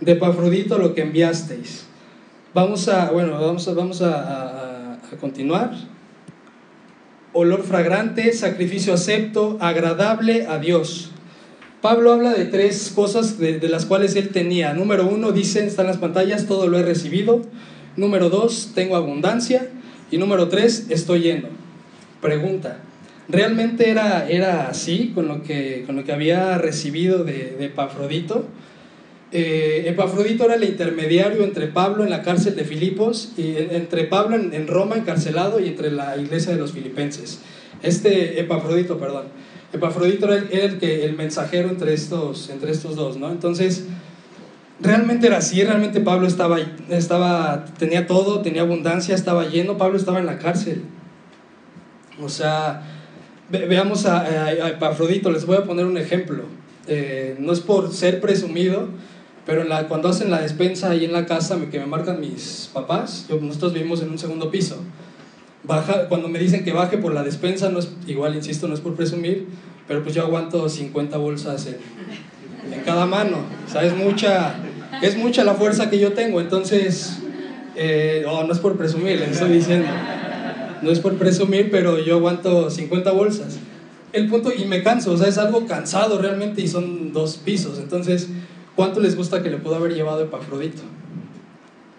de 0.00 0.16
Pafrodito 0.16 0.78
lo 0.78 0.94
que 0.94 1.02
enviasteis. 1.02 1.86
Vamos 2.52 2.88
a, 2.88 3.10
bueno, 3.10 3.32
vamos 3.40 3.66
a, 3.68 3.74
vamos 3.74 4.02
a, 4.02 4.98
continuar. 5.20 5.72
Olor 7.32 7.62
fragrante, 7.62 8.32
sacrificio 8.32 8.94
acepto, 8.94 9.58
agradable 9.60 10.46
a 10.46 10.58
Dios. 10.58 11.10
Pablo 11.80 12.12
habla 12.12 12.32
de 12.32 12.46
tres 12.46 12.92
cosas 12.94 13.38
de, 13.38 13.58
de, 13.58 13.68
las 13.68 13.86
cuales 13.86 14.16
él 14.16 14.30
tenía. 14.30 14.72
Número 14.72 15.06
uno, 15.06 15.32
dice, 15.32 15.66
está 15.66 15.82
en 15.82 15.88
las 15.88 15.98
pantallas, 15.98 16.46
todo 16.46 16.66
lo 16.66 16.78
he 16.78 16.82
recibido. 16.82 17.42
Número 17.96 18.30
dos, 18.30 18.72
tengo 18.74 18.96
abundancia. 18.96 19.68
Y 20.10 20.18
número 20.18 20.48
tres, 20.48 20.86
estoy 20.90 21.20
lleno. 21.20 21.48
Pregunta, 22.20 22.78
realmente 23.28 23.90
era, 23.90 24.28
era 24.28 24.68
así 24.68 25.12
con 25.14 25.28
lo, 25.28 25.42
que, 25.42 25.84
con 25.86 25.96
lo 25.96 26.04
que 26.04 26.12
había 26.12 26.58
recibido 26.58 27.24
de, 27.24 27.56
Epafrodito. 27.60 28.46
Eh, 29.32 29.84
Epafrodito 29.86 30.44
era 30.44 30.54
el 30.54 30.64
intermediario 30.64 31.42
entre 31.42 31.66
Pablo 31.66 32.04
en 32.04 32.10
la 32.10 32.22
cárcel 32.22 32.54
de 32.54 32.64
Filipos, 32.64 33.32
y 33.36 33.56
entre 33.56 34.04
Pablo 34.04 34.36
en, 34.36 34.66
Roma 34.66 34.96
encarcelado 34.96 35.60
y 35.60 35.68
entre 35.68 35.90
la 35.90 36.16
iglesia 36.16 36.52
de 36.52 36.58
los 36.58 36.72
filipenses. 36.72 37.40
Este 37.82 38.40
Epafrodito, 38.40 38.98
perdón. 38.98 39.24
Epafrodito 39.72 40.32
era 40.32 40.36
el, 40.36 40.82
el 40.82 41.16
mensajero 41.16 41.68
entre 41.68 41.94
estos, 41.94 42.48
entre 42.50 42.70
estos 42.70 42.94
dos, 42.94 43.16
¿no? 43.16 43.32
Entonces, 43.32 43.86
realmente 44.80 45.26
era 45.26 45.38
así, 45.38 45.62
realmente 45.64 46.00
Pablo 46.00 46.26
estaba, 46.26 46.58
estaba, 46.90 47.64
tenía 47.78 48.06
todo, 48.06 48.40
tenía 48.40 48.62
abundancia, 48.62 49.14
estaba 49.14 49.48
lleno, 49.48 49.76
Pablo 49.76 49.96
estaba 49.96 50.20
en 50.20 50.26
la 50.26 50.38
cárcel. 50.38 50.82
O 52.20 52.28
sea, 52.28 52.93
veamos 53.68 54.06
a, 54.06 54.52
Epafrodito, 54.68 55.30
les 55.30 55.46
voy 55.46 55.56
a 55.56 55.64
poner 55.64 55.84
un 55.84 55.96
ejemplo. 55.96 56.44
Eh, 56.86 57.36
no 57.38 57.52
es 57.52 57.60
por 57.60 57.92
ser 57.92 58.20
presumido, 58.20 58.88
pero 59.46 59.64
la, 59.64 59.88
cuando 59.88 60.08
hacen 60.08 60.30
la 60.30 60.40
despensa 60.40 60.90
ahí 60.90 61.04
en 61.04 61.12
la 61.12 61.26
casa 61.26 61.58
que 61.70 61.78
me 61.78 61.86
marcan 61.86 62.20
mis 62.20 62.70
papás, 62.72 63.26
nosotros 63.40 63.72
vivimos 63.72 64.02
en 64.02 64.10
un 64.10 64.18
segundo 64.18 64.50
piso. 64.50 64.78
Baja, 65.62 66.08
cuando 66.08 66.28
me 66.28 66.38
dicen 66.38 66.64
que 66.64 66.72
baje 66.72 66.98
por 66.98 67.14
la 67.14 67.22
despensa, 67.22 67.70
no 67.70 67.78
es, 67.78 67.90
igual 68.06 68.34
insisto, 68.34 68.68
no 68.68 68.74
es 68.74 68.80
por 68.80 68.94
presumir, 68.94 69.46
pero 69.88 70.02
pues 70.02 70.14
yo 70.14 70.22
aguanto 70.22 70.68
50 70.68 71.16
bolsas 71.16 71.66
en, 71.66 71.76
en 72.72 72.80
cada 72.82 73.06
mano. 73.06 73.38
O 73.66 73.70
sea, 73.70 73.82
es 73.82 73.96
mucha, 73.96 74.56
es 75.02 75.16
mucha 75.16 75.44
la 75.44 75.54
fuerza 75.54 75.88
que 75.88 75.98
yo 75.98 76.12
tengo, 76.12 76.40
entonces, 76.40 77.18
eh, 77.76 78.24
no 78.26 78.52
es 78.52 78.58
por 78.58 78.76
presumir, 78.76 79.18
les 79.18 79.30
estoy 79.30 79.52
diciendo 79.52 79.88
no 80.82 80.90
es 80.90 81.00
por 81.00 81.14
presumir, 81.14 81.70
pero 81.70 81.98
yo 81.98 82.16
aguanto 82.16 82.70
50 82.70 83.12
bolsas. 83.12 83.58
El 84.12 84.28
punto, 84.28 84.52
y 84.56 84.64
me 84.66 84.82
canso, 84.82 85.12
o 85.12 85.16
sea, 85.16 85.28
es 85.28 85.38
algo 85.38 85.66
cansado 85.66 86.18
realmente 86.18 86.62
y 86.62 86.68
son 86.68 87.12
dos 87.12 87.36
pisos. 87.36 87.78
Entonces, 87.78 88.28
¿cuánto 88.76 89.00
les 89.00 89.16
gusta 89.16 89.42
que 89.42 89.50
le 89.50 89.56
pudo 89.56 89.74
haber 89.76 89.94
llevado 89.94 90.22
Epafrodito? 90.22 90.82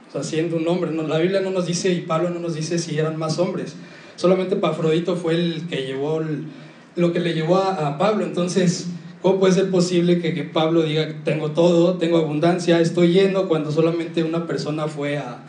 O 0.08 0.12
sea, 0.12 0.24
siendo 0.24 0.56
un 0.56 0.68
hombre, 0.68 0.92
no, 0.92 1.04
la 1.04 1.18
Biblia 1.18 1.42
no 1.42 1.52
nos 1.52 1.66
dice 1.66 1.92
y 1.92 2.02
Pablo 2.02 2.30
no 2.30 2.40
nos 2.40 2.56
dice 2.56 2.80
si 2.80 2.98
eran 2.98 3.18
más 3.18 3.38
hombres. 3.38 3.76
Solamente 4.16 4.56
Epafrodito 4.56 5.18
fue 5.18 5.34
el 5.34 5.68
que 5.68 5.86
llevó 5.86 6.22
lo 6.96 7.12
que 7.12 7.20
le 7.20 7.34
llevó 7.34 7.58
a, 7.58 7.98
Pablo. 7.98 8.24
Entonces, 8.24 8.88
¿cómo 9.22 9.40
puede 9.40 9.54
ser 9.54 9.70
posible 9.70 10.22
que, 10.22 10.34
que 10.34 10.46
Pablo 10.46 10.84
diga, 10.84 11.16
tengo 11.26 11.52
todo, 11.52 11.96
tengo 11.96 12.18
abundancia, 12.18 12.80
estoy 12.80 13.12
lleno, 13.12 13.50
cuando 13.50 13.72
solamente 13.72 14.24
una 14.24 14.48
persona 14.48 14.88
fue 14.88 15.18
a, 15.18 15.44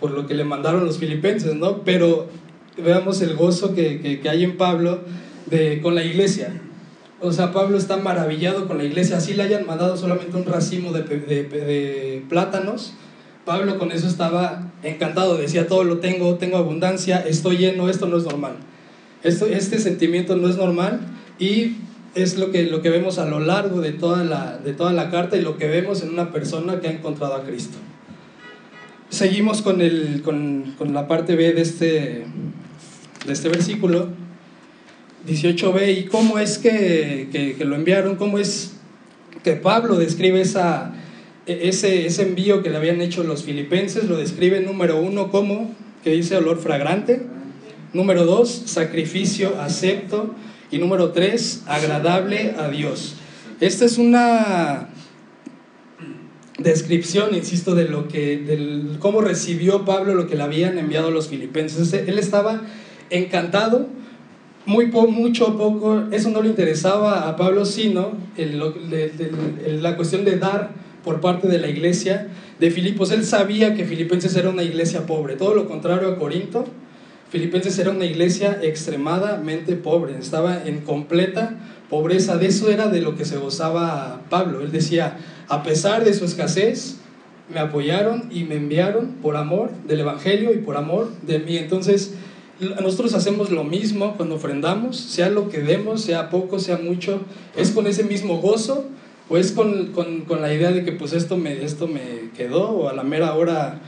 por 0.00 0.10
lo 0.10 0.26
que 0.26 0.34
le 0.34 0.44
mandaron 0.44 0.84
los 0.84 0.98
filipenses, 0.98 1.54
¿no? 1.54 1.82
Pero 1.82 2.28
veamos 2.76 3.20
el 3.22 3.34
gozo 3.34 3.74
que, 3.74 4.20
hay 4.28 4.44
en 4.44 4.56
Pablo 4.56 5.00
de, 5.46 5.80
con 5.80 5.94
la 5.94 6.04
iglesia. 6.04 6.60
O 7.20 7.32
sea, 7.32 7.52
Pablo 7.52 7.76
está 7.76 7.96
maravillado 7.96 8.68
con 8.68 8.78
la 8.78 8.84
iglesia, 8.84 9.16
así 9.16 9.34
le 9.34 9.42
hayan 9.42 9.66
mandado 9.66 9.96
solamente 9.96 10.36
un 10.36 10.44
racimo 10.44 10.92
de, 10.92 11.02
de, 11.02 12.24
plátanos, 12.28 12.94
Pablo 13.44 13.78
con 13.78 13.90
eso 13.90 14.06
estaba 14.06 14.70
encantado, 14.82 15.36
decía, 15.36 15.66
todo 15.66 15.82
lo 15.82 15.98
tengo, 15.98 16.36
tengo 16.36 16.58
abundancia, 16.58 17.18
estoy 17.18 17.56
lleno, 17.56 17.88
esto 17.88 18.06
no 18.06 18.18
es 18.18 18.24
normal. 18.24 18.56
Esto, 19.24 19.46
este 19.46 19.78
sentimiento 19.78 20.36
no 20.36 20.48
es 20.48 20.56
normal 20.56 21.00
y 21.40 21.78
es 22.14 22.38
lo 22.38 22.52
que, 22.52 22.64
lo 22.64 22.82
que 22.82 22.90
vemos 22.90 23.18
a 23.18 23.26
lo 23.26 23.40
largo 23.40 23.80
de 23.80 23.92
toda, 23.92 24.22
la, 24.22 24.58
de 24.58 24.72
toda 24.74 24.92
la 24.92 25.10
carta 25.10 25.36
y 25.36 25.40
lo 25.40 25.56
que 25.56 25.66
vemos 25.66 26.02
en 26.02 26.10
una 26.10 26.30
persona 26.30 26.80
que 26.80 26.88
ha 26.88 26.92
encontrado 26.92 27.34
a 27.34 27.42
Cristo. 27.42 27.78
Seguimos 29.10 29.62
con, 29.62 29.80
el, 29.80 30.20
con, 30.22 30.74
con 30.76 30.92
la 30.92 31.08
parte 31.08 31.34
B 31.34 31.54
de 31.54 31.62
este, 31.62 32.24
de 33.26 33.32
este 33.32 33.48
versículo, 33.48 34.08
18b, 35.26 35.98
y 35.98 36.04
cómo 36.04 36.38
es 36.38 36.58
que, 36.58 37.28
que, 37.32 37.64
lo 37.64 37.74
enviaron, 37.74 38.16
cómo 38.16 38.38
es 38.38 38.74
que 39.42 39.54
Pablo 39.54 39.96
describe 39.96 40.42
esa, 40.42 40.92
e, 41.46 41.68
ese, 41.68 42.06
ese 42.06 42.22
envío 42.22 42.62
que 42.62 42.68
le 42.68 42.76
habían 42.76 43.00
hecho 43.00 43.24
los 43.24 43.44
filipenses, 43.44 44.04
lo 44.04 44.18
describe 44.18 44.60
número 44.60 45.00
uno 45.00 45.30
como, 45.30 45.74
que 46.04 46.10
dice 46.10 46.36
olor 46.36 46.58
fragrante, 46.58 47.22
número 47.94 48.26
dos, 48.26 48.50
sacrificio 48.66 49.58
acepto, 49.58 50.34
y 50.70 50.76
número 50.76 51.12
tres, 51.12 51.62
agradable 51.66 52.54
a 52.58 52.68
Dios. 52.68 53.14
Esta 53.60 53.86
es 53.86 53.96
una 53.96 54.90
descripción, 56.58 57.34
insisto, 57.34 57.74
de 57.74 57.88
lo 57.88 58.08
que, 58.08 58.36
del, 58.36 58.96
cómo 58.98 59.20
recibió 59.20 59.84
Pablo 59.84 60.14
lo 60.14 60.26
que 60.26 60.36
le 60.36 60.42
habían 60.42 60.76
enviado 60.78 61.10
los 61.10 61.28
filipenses. 61.28 61.92
Él 61.92 62.18
estaba 62.18 62.62
encantado, 63.10 63.86
muy 64.66 64.86
mucho 64.86 65.56
poco, 65.56 66.04
eso 66.10 66.28
no 66.28 66.42
le 66.42 66.50
interesaba 66.50 67.28
a 67.28 67.36
Pablo, 67.36 67.64
sino 67.64 68.12
la 68.36 69.96
cuestión 69.96 70.24
de 70.26 70.36
dar 70.36 70.72
por 71.02 71.20
parte 71.20 71.48
de 71.48 71.58
la 71.58 71.68
iglesia 71.68 72.28
de 72.58 72.70
Filipos. 72.70 73.12
Él 73.12 73.24
sabía 73.24 73.74
que 73.74 73.84
Filipenses 73.84 74.36
era 74.36 74.50
una 74.50 74.62
iglesia 74.62 75.06
pobre, 75.06 75.36
todo 75.36 75.54
lo 75.54 75.66
contrario 75.66 76.08
a 76.08 76.18
Corinto. 76.18 76.66
Filipenses 77.30 77.78
era 77.78 77.90
una 77.90 78.04
iglesia 78.04 78.58
extremadamente 78.62 79.76
pobre, 79.76 80.18
estaba 80.18 80.62
en 80.64 80.80
completa 80.80 81.56
pobreza. 81.88 82.36
De 82.36 82.46
eso 82.46 82.70
era 82.70 82.88
de 82.88 83.00
lo 83.00 83.16
que 83.16 83.24
se 83.24 83.36
gozaba 83.36 84.22
Pablo. 84.28 84.60
Él 84.60 84.72
decía, 84.72 85.18
a 85.48 85.62
pesar 85.62 86.04
de 86.04 86.14
su 86.14 86.24
escasez, 86.24 86.96
me 87.52 87.60
apoyaron 87.60 88.28
y 88.30 88.44
me 88.44 88.56
enviaron 88.56 89.16
por 89.22 89.36
amor 89.36 89.70
del 89.86 90.00
Evangelio 90.00 90.52
y 90.52 90.58
por 90.58 90.76
amor 90.76 91.08
de 91.22 91.38
mí. 91.38 91.56
Entonces, 91.56 92.14
nosotros 92.60 93.14
hacemos 93.14 93.50
lo 93.50 93.64
mismo 93.64 94.16
cuando 94.16 94.34
ofrendamos, 94.34 94.96
sea 94.96 95.30
lo 95.30 95.48
que 95.48 95.60
demos, 95.60 96.02
sea 96.02 96.28
poco, 96.28 96.58
sea 96.58 96.76
mucho, 96.76 97.20
es 97.56 97.70
con 97.70 97.86
ese 97.86 98.04
mismo 98.04 98.38
gozo 98.38 98.84
o 99.28 99.38
es 99.38 99.52
con, 99.52 99.92
con, 99.92 100.22
con 100.22 100.42
la 100.42 100.52
idea 100.52 100.72
de 100.72 100.84
que 100.84 100.92
pues 100.92 101.12
esto 101.12 101.36
me, 101.36 101.64
esto 101.64 101.86
me 101.86 102.30
quedó 102.36 102.70
o 102.70 102.88
a 102.88 102.94
la 102.94 103.02
mera 103.02 103.34
hora 103.34 103.80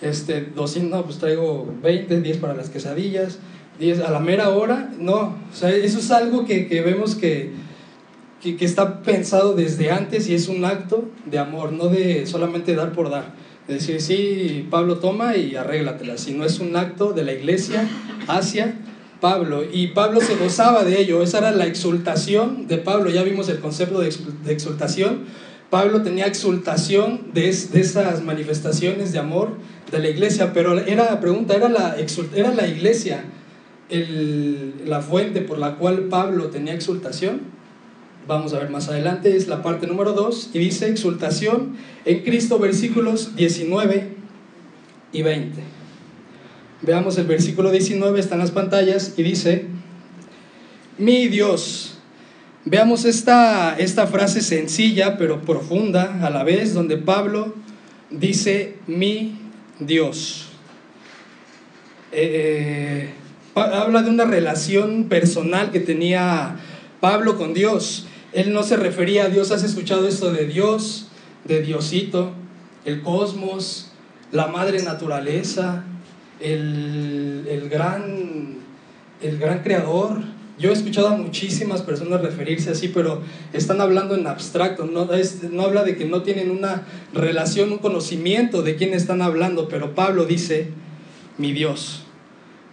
este, 0.00 0.42
200, 0.54 0.90
no, 0.90 1.04
pues 1.04 1.18
traigo 1.18 1.72
20, 1.82 2.20
10 2.20 2.36
para 2.38 2.54
las 2.54 2.70
quesadillas, 2.70 3.38
10 3.78 4.00
a 4.00 4.10
la 4.10 4.20
mera 4.20 4.50
hora, 4.50 4.92
no, 4.98 5.36
o 5.50 5.54
sea, 5.54 5.70
eso 5.70 5.98
es 5.98 6.10
algo 6.10 6.44
que, 6.44 6.66
que 6.66 6.80
vemos 6.80 7.14
que, 7.14 7.52
que, 8.42 8.56
está 8.64 9.02
pensado 9.02 9.54
desde 9.54 9.90
antes 9.90 10.28
y 10.28 10.34
es 10.34 10.48
un 10.48 10.64
acto 10.64 11.08
de 11.26 11.38
amor, 11.38 11.72
no 11.72 11.88
de 11.88 12.26
solamente 12.26 12.74
dar 12.74 12.92
por 12.92 13.10
dar. 13.10 13.34
Es 13.68 13.86
decir, 13.86 14.00
sí, 14.00 14.66
Pablo 14.70 14.98
toma 14.98 15.36
y 15.36 15.56
arréglatela, 15.56 16.16
sino 16.16 16.44
es 16.44 16.58
un 16.58 16.74
acto 16.76 17.12
de 17.12 17.24
la 17.24 17.32
iglesia 17.32 17.86
hacia 18.26 18.76
Pablo. 19.20 19.62
Y 19.70 19.88
Pablo 19.88 20.20
se 20.20 20.36
gozaba 20.36 20.84
de 20.84 21.00
ello, 21.00 21.22
esa 21.22 21.38
era 21.38 21.50
la 21.50 21.66
exultación 21.66 22.66
de 22.66 22.78
Pablo, 22.78 23.10
ya 23.10 23.22
vimos 23.22 23.48
el 23.48 23.58
concepto 23.58 24.00
de 24.00 24.52
exultación. 24.52 25.24
Pablo 25.68 26.02
tenía 26.02 26.26
exultación 26.26 27.32
de, 27.34 27.42
de 27.42 27.80
esas 27.80 28.22
manifestaciones 28.22 29.12
de 29.12 29.18
amor 29.18 29.58
de 29.90 29.98
la 29.98 30.08
iglesia, 30.08 30.52
pero 30.54 30.78
era 30.78 31.04
la 31.04 31.20
pregunta, 31.20 31.54
¿era 31.54 31.68
la, 31.68 31.96
era 32.34 32.54
la 32.54 32.66
iglesia 32.66 33.24
el, 33.90 34.82
la 34.86 35.02
fuente 35.02 35.42
por 35.42 35.58
la 35.58 35.76
cual 35.76 36.04
Pablo 36.04 36.46
tenía 36.48 36.72
exultación? 36.72 37.57
Vamos 38.28 38.52
a 38.52 38.58
ver 38.58 38.68
más 38.68 38.90
adelante, 38.90 39.34
es 39.34 39.48
la 39.48 39.62
parte 39.62 39.86
número 39.86 40.12
2 40.12 40.50
y 40.52 40.58
dice 40.58 40.86
exultación 40.86 41.78
en 42.04 42.24
Cristo 42.24 42.58
versículos 42.58 43.34
19 43.36 44.16
y 45.12 45.22
20. 45.22 45.58
Veamos 46.82 47.16
el 47.16 47.26
versículo 47.26 47.70
19, 47.70 48.20
está 48.20 48.34
en 48.34 48.42
las 48.42 48.50
pantallas 48.50 49.14
y 49.16 49.22
dice, 49.22 49.64
mi 50.98 51.28
Dios. 51.28 52.00
Veamos 52.66 53.06
esta, 53.06 53.74
esta 53.78 54.06
frase 54.06 54.42
sencilla 54.42 55.16
pero 55.16 55.40
profunda 55.40 56.22
a 56.22 56.28
la 56.28 56.44
vez, 56.44 56.74
donde 56.74 56.98
Pablo 56.98 57.54
dice, 58.10 58.76
mi 58.86 59.38
Dios. 59.78 60.50
Eh, 62.12 63.08
habla 63.54 64.02
de 64.02 64.10
una 64.10 64.26
relación 64.26 65.04
personal 65.04 65.70
que 65.70 65.80
tenía 65.80 66.56
Pablo 67.00 67.38
con 67.38 67.54
Dios. 67.54 68.06
Él 68.32 68.52
no 68.52 68.62
se 68.62 68.76
refería 68.76 69.24
a 69.24 69.28
Dios, 69.28 69.50
has 69.52 69.64
escuchado 69.64 70.06
esto 70.06 70.32
de 70.32 70.46
Dios, 70.46 71.08
de 71.44 71.62
Diosito, 71.62 72.32
el 72.84 73.02
cosmos, 73.02 73.90
la 74.32 74.48
madre 74.48 74.82
naturaleza, 74.82 75.84
el, 76.40 77.46
el, 77.48 77.68
gran, 77.70 78.58
el 79.22 79.38
gran 79.38 79.62
creador. 79.62 80.18
Yo 80.58 80.70
he 80.70 80.72
escuchado 80.72 81.08
a 81.08 81.16
muchísimas 81.16 81.82
personas 81.82 82.20
referirse 82.20 82.70
así, 82.70 82.88
pero 82.88 83.22
están 83.52 83.80
hablando 83.80 84.14
en 84.14 84.26
abstracto, 84.26 84.84
no, 84.84 85.08
no 85.50 85.62
habla 85.62 85.84
de 85.84 85.96
que 85.96 86.04
no 86.04 86.22
tienen 86.22 86.50
una 86.50 86.82
relación, 87.14 87.72
un 87.72 87.78
conocimiento 87.78 88.62
de 88.62 88.76
quién 88.76 88.92
están 88.92 89.22
hablando, 89.22 89.68
pero 89.68 89.94
Pablo 89.94 90.24
dice, 90.24 90.68
mi 91.38 91.52
Dios, 91.52 92.02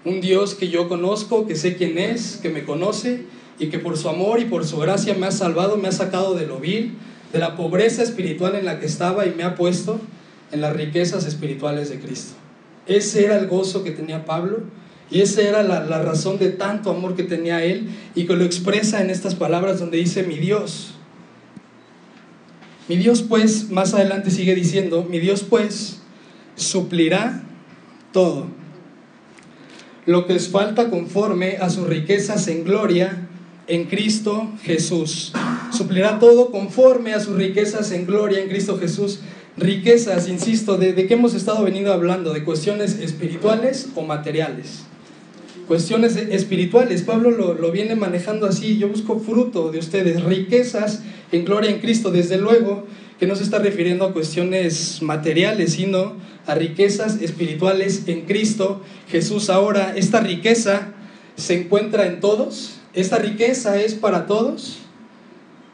un 0.03 0.19
Dios 0.19 0.55
que 0.55 0.69
yo 0.69 0.89
conozco, 0.89 1.47
que 1.47 1.55
sé 1.55 1.75
quién 1.77 1.97
es, 1.97 2.37
que 2.41 2.49
me 2.49 2.65
conoce 2.65 3.25
y 3.59 3.67
que 3.67 3.79
por 3.79 3.97
su 3.97 4.09
amor 4.09 4.39
y 4.39 4.45
por 4.45 4.65
su 4.65 4.77
gracia 4.77 5.13
me 5.13 5.27
ha 5.27 5.31
salvado, 5.31 5.77
me 5.77 5.87
ha 5.87 5.91
sacado 5.91 6.35
de 6.35 6.45
lo 6.45 6.59
vil, 6.59 6.95
de 7.31 7.39
la 7.39 7.55
pobreza 7.55 8.03
espiritual 8.03 8.55
en 8.55 8.65
la 8.65 8.79
que 8.79 8.85
estaba 8.85 9.25
y 9.25 9.33
me 9.33 9.43
ha 9.43 9.55
puesto 9.55 9.99
en 10.51 10.61
las 10.61 10.75
riquezas 10.75 11.25
espirituales 11.25 11.89
de 11.89 11.99
Cristo. 11.99 12.33
Ese 12.87 13.25
era 13.25 13.37
el 13.37 13.47
gozo 13.47 13.83
que 13.83 13.91
tenía 13.91 14.25
Pablo 14.25 14.59
y 15.09 15.21
esa 15.21 15.41
era 15.41 15.63
la, 15.63 16.01
razón 16.01 16.39
de 16.39 16.49
tanto 16.49 16.89
amor 16.89 17.15
que 17.15 17.23
tenía 17.23 17.63
él 17.63 17.89
y 18.15 18.25
que 18.25 18.35
lo 18.35 18.43
expresa 18.43 19.01
en 19.01 19.09
estas 19.09 19.35
palabras 19.35 19.79
donde 19.79 19.97
dice 19.97 20.23
mi 20.23 20.37
Dios. 20.37 20.93
Mi 22.87 22.97
Dios 22.97 23.23
pues, 23.23 23.69
más 23.69 23.93
adelante 23.93 24.29
sigue 24.31 24.55
diciendo, 24.55 25.05
mi 25.09 25.19
Dios 25.19 25.43
pues 25.43 26.01
suplirá 26.55 27.43
todo 28.11 28.47
lo 30.05 30.27
que 30.27 30.33
os 30.33 30.49
falta 30.49 30.89
conforme 30.89 31.57
a 31.57 31.69
sus 31.69 31.87
riquezas 31.87 32.47
en 32.47 32.63
gloria 32.63 33.27
en 33.67 33.85
Cristo 33.85 34.49
Jesús. 34.63 35.33
Suplirá 35.71 36.19
todo 36.19 36.51
conforme 36.51 37.13
a 37.13 37.19
sus 37.19 37.35
riquezas 37.35 37.91
en 37.91 38.05
gloria 38.05 38.39
en 38.39 38.49
Cristo 38.49 38.77
Jesús. 38.77 39.19
Riquezas, 39.57 40.27
insisto, 40.27 40.77
de, 40.77 40.93
de 40.93 41.07
qué 41.07 41.13
hemos 41.13 41.33
estado 41.33 41.63
venido 41.63 41.93
hablando, 41.93 42.33
de 42.33 42.43
cuestiones 42.43 42.99
espirituales 42.99 43.87
o 43.95 44.01
materiales. 44.01 44.83
Cuestiones 45.67 46.15
espirituales, 46.15 47.01
Pablo 47.01 47.31
lo, 47.31 47.53
lo 47.55 47.71
viene 47.71 47.95
manejando 47.95 48.45
así, 48.45 48.77
yo 48.77 48.87
busco 48.87 49.19
fruto 49.19 49.71
de 49.71 49.79
ustedes, 49.79 50.23
riquezas 50.23 51.01
en 51.31 51.43
gloria 51.43 51.71
en 51.71 51.79
Cristo, 51.79 52.11
desde 52.11 52.37
luego 52.37 52.85
que 53.19 53.25
no 53.25 53.35
se 53.35 53.43
está 53.43 53.59
refiriendo 53.59 54.05
a 54.05 54.13
cuestiones 54.13 55.01
materiales, 55.01 55.73
sino 55.73 56.13
a 56.45 56.53
riquezas 56.53 57.21
espirituales 57.21 58.03
en 58.07 58.21
Cristo 58.21 58.81
Jesús. 59.09 59.49
Ahora, 59.49 59.93
esta 59.95 60.19
riqueza 60.19 60.93
se 61.35 61.59
encuentra 61.59 62.05
en 62.05 62.19
todos, 62.19 62.75
¿Esta 62.95 63.17
riqueza 63.17 63.79
es 63.81 63.93
para 63.93 64.25
todos? 64.25 64.79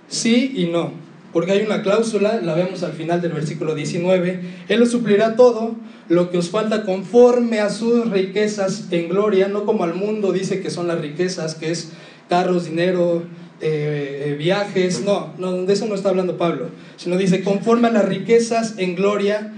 Sí 0.07 0.53
y 0.55 0.65
no, 0.65 0.91
porque 1.31 1.51
hay 1.51 1.61
una 1.61 1.83
cláusula, 1.83 2.41
la 2.41 2.55
vemos 2.55 2.83
al 2.83 2.93
final 2.93 3.21
del 3.21 3.31
versículo 3.31 3.75
19, 3.75 4.41
Él 4.67 4.81
os 4.81 4.91
suplirá 4.91 5.35
todo 5.35 5.75
lo 6.09 6.31
que 6.31 6.39
os 6.39 6.49
falta 6.49 6.83
conforme 6.83 7.59
a 7.59 7.69
sus 7.69 8.09
riquezas 8.09 8.87
en 8.91 9.07
gloria, 9.07 9.47
no 9.47 9.65
como 9.65 9.83
al 9.83 9.93
mundo 9.93 10.33
dice 10.33 10.61
que 10.61 10.69
son 10.69 10.87
las 10.87 10.99
riquezas, 10.99 11.55
que 11.55 11.71
es 11.71 11.91
carros, 12.27 12.65
dinero, 12.65 13.23
eh, 13.61 14.23
eh, 14.25 14.35
viajes, 14.37 15.03
no, 15.05 15.33
no, 15.37 15.53
de 15.53 15.71
eso 15.71 15.85
no 15.85 15.95
está 15.95 16.09
hablando 16.09 16.37
Pablo, 16.37 16.69
sino 16.97 17.17
dice 17.17 17.43
conforme 17.43 17.87
a 17.87 17.91
las 17.91 18.05
riquezas 18.05 18.75
en 18.77 18.95
gloria, 18.95 19.53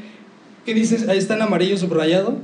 ¿qué 0.66 0.74
dices? 0.74 1.08
Ahí 1.08 1.18
está 1.18 1.36
en 1.36 1.44
amarillo 1.44 1.78
subrayado, 1.78 2.38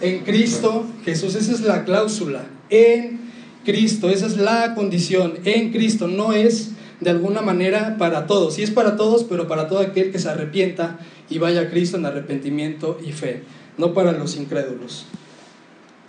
en 0.00 0.20
Cristo 0.20 0.86
Jesús, 1.04 1.34
esa 1.34 1.52
es 1.52 1.60
la 1.62 1.84
cláusula, 1.84 2.44
en 2.70 3.25
Cristo, 3.66 4.08
esa 4.08 4.26
es 4.26 4.38
la 4.38 4.74
condición, 4.74 5.34
en 5.44 5.72
Cristo, 5.72 6.08
no 6.08 6.32
es 6.32 6.70
de 7.00 7.10
alguna 7.10 7.42
manera 7.42 7.98
para 7.98 8.26
todos, 8.26 8.54
sí 8.54 8.62
es 8.62 8.70
para 8.70 8.96
todos, 8.96 9.24
pero 9.24 9.48
para 9.48 9.68
todo 9.68 9.80
aquel 9.80 10.10
que 10.12 10.18
se 10.18 10.30
arrepienta 10.30 10.98
y 11.28 11.38
vaya 11.38 11.62
a 11.62 11.68
Cristo 11.68 11.98
en 11.98 12.06
arrepentimiento 12.06 12.98
y 13.04 13.12
fe, 13.12 13.42
no 13.76 13.92
para 13.92 14.12
los 14.12 14.36
incrédulos. 14.36 15.06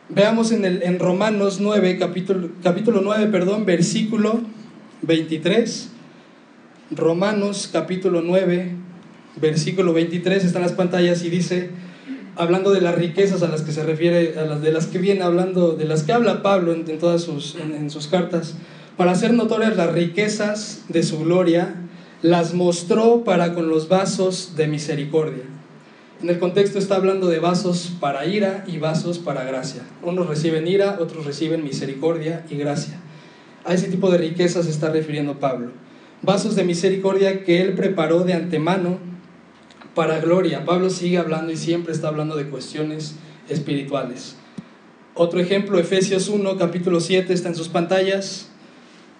Veamos 0.10 0.52
en, 0.54 0.64
el, 0.64 0.84
en 0.84 1.00
Romanos 1.00 1.60
9, 1.60 1.98
capítulo, 1.98 2.50
capítulo 2.64 3.02
9, 3.04 3.28
perdón, 3.28 3.66
versículo 3.66 4.40
23. 5.02 5.90
Romanos 6.92 7.70
capítulo 7.74 8.22
9, 8.22 8.72
versículo 9.42 9.92
23, 9.92 10.46
está 10.46 10.60
en 10.60 10.64
las 10.64 10.72
pantallas 10.72 11.24
y 11.24 11.30
dice, 11.30 11.72
hablando 12.38 12.72
de 12.72 12.82
las 12.82 12.96
riquezas 12.96 13.44
a 13.44 13.48
las 13.48 13.62
que 13.62 13.72
se 13.72 13.84
refiere, 13.84 14.38
a 14.40 14.46
las 14.46 14.62
de 14.62 14.72
las 14.72 14.88
que 14.88 14.98
viene 14.98 15.24
hablando, 15.24 15.74
de 15.74 15.86
las 15.86 16.04
que 16.04 16.14
habla 16.14 16.42
Pablo 16.42 16.74
en, 16.74 16.86
todas 17.00 17.22
sus, 17.22 17.56
en 17.56 17.90
sus 17.90 18.08
cartas, 18.08 18.56
para 18.98 19.12
hacer 19.12 19.34
notorias 19.34 19.76
las 19.78 19.92
riquezas 19.92 20.86
de 20.90 21.04
su 21.04 21.20
gloria, 21.20 21.76
las 22.22 22.54
mostró 22.54 23.24
para 23.24 23.54
con 23.54 23.70
los 23.70 23.90
vasos 23.90 24.54
de 24.56 24.68
misericordia. 24.68 25.44
En 26.22 26.30
el 26.30 26.40
contexto 26.40 26.80
está 26.80 26.96
hablando 26.96 27.28
de 27.28 27.38
vasos 27.38 27.94
para 28.00 28.26
ira 28.26 28.64
y 28.66 28.80
vasos 28.80 29.20
para 29.20 29.44
gracia. 29.44 29.84
Unos 30.02 30.28
reciben 30.28 30.68
ira, 30.68 30.98
otros 31.00 31.26
reciben 31.26 31.64
misericordia 31.64 32.44
y 32.50 32.56
gracia. 32.56 33.00
A 33.66 33.76
ese 33.76 33.88
tipo 33.88 34.10
de 34.10 34.18
riquezas 34.18 34.66
se 34.66 34.72
está 34.72 34.90
refiriendo 34.90 35.40
Pablo. 35.40 35.72
Vasos 36.24 36.56
de 36.56 36.64
misericordia 36.64 37.44
que 37.44 37.62
él 37.62 37.74
preparó 37.74 38.24
de 38.24 38.34
antemano 38.34 38.98
para 39.98 40.20
gloria. 40.20 40.64
Pablo 40.64 40.92
sigue 40.92 41.18
hablando 41.18 41.52
y 41.52 41.58
siempre 41.58 41.92
está 41.92 42.10
hablando 42.10 42.36
de 42.36 42.46
cuestiones 42.46 43.16
espirituales. 43.50 44.36
Otro 45.16 45.40
ejemplo, 45.40 45.80
Efesios 45.80 46.30
1, 46.30 46.56
capítulo 46.56 47.00
7, 47.00 47.34
está 47.34 47.50
en 47.50 47.56
sus 47.56 47.68
pantallas. 47.68 48.50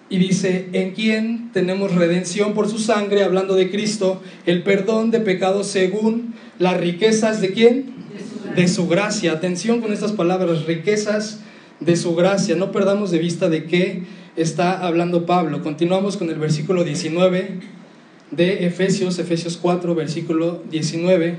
Y 0.08 0.18
dice, 0.18 0.68
en 0.72 0.94
quien 0.94 1.50
tenemos 1.52 1.96
redención 1.96 2.54
por 2.54 2.68
su 2.68 2.78
sangre, 2.78 3.24
hablando 3.24 3.56
de 3.56 3.72
Cristo, 3.72 4.22
el 4.46 4.62
perdón 4.62 5.10
de 5.10 5.18
pecados 5.18 5.66
según 5.66 6.34
las 6.60 6.76
riquezas 6.76 7.40
de 7.40 7.52
quién? 7.52 7.86
De 8.54 8.68
su 8.68 8.86
gracia. 8.86 9.32
Atención 9.32 9.80
con 9.80 9.92
estas 9.92 10.12
palabras, 10.12 10.64
riquezas 10.64 11.40
de 11.80 11.96
su 11.96 12.14
gracia. 12.14 12.54
No 12.54 12.70
perdamos 12.70 13.10
de 13.10 13.18
vista 13.18 13.48
de 13.48 13.64
qué 13.64 14.04
está 14.36 14.86
hablando 14.86 15.26
Pablo. 15.26 15.60
Continuamos 15.60 16.16
con 16.16 16.30
el 16.30 16.38
versículo 16.38 16.84
19 16.84 17.78
de 18.30 18.66
Efesios, 18.66 19.18
Efesios 19.18 19.56
4, 19.56 19.94
versículo 19.94 20.62
19. 20.70 21.38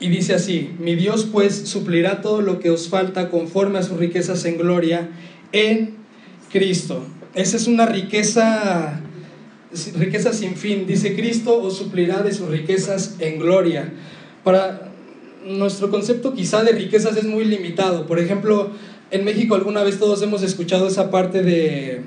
Y 0.00 0.08
dice 0.08 0.34
así, 0.34 0.70
mi 0.78 0.94
Dios 0.94 1.28
pues 1.30 1.54
suplirá 1.68 2.22
todo 2.22 2.40
lo 2.40 2.58
que 2.58 2.70
os 2.70 2.88
falta 2.88 3.28
conforme 3.28 3.78
a 3.78 3.82
sus 3.82 3.98
riquezas 3.98 4.44
en 4.46 4.56
gloria 4.56 5.10
en 5.52 5.96
Cristo. 6.50 7.04
Esa 7.34 7.56
es 7.56 7.66
una 7.66 7.86
riqueza, 7.86 9.00
riqueza 9.96 10.32
sin 10.32 10.56
fin. 10.56 10.86
Dice, 10.86 11.14
Cristo 11.14 11.60
os 11.62 11.76
suplirá 11.76 12.22
de 12.22 12.32
sus 12.32 12.48
riquezas 12.48 13.16
en 13.18 13.38
gloria. 13.38 13.92
Para 14.42 14.90
nuestro 15.44 15.90
concepto 15.90 16.34
quizá 16.34 16.62
de 16.64 16.72
riquezas 16.72 17.16
es 17.16 17.24
muy 17.24 17.44
limitado. 17.44 18.06
Por 18.06 18.18
ejemplo, 18.18 18.70
en 19.10 19.24
México 19.24 19.54
alguna 19.54 19.82
vez 19.82 19.98
todos 19.98 20.22
hemos 20.22 20.42
escuchado 20.42 20.88
esa 20.88 21.10
parte 21.10 21.42
de 21.42 22.02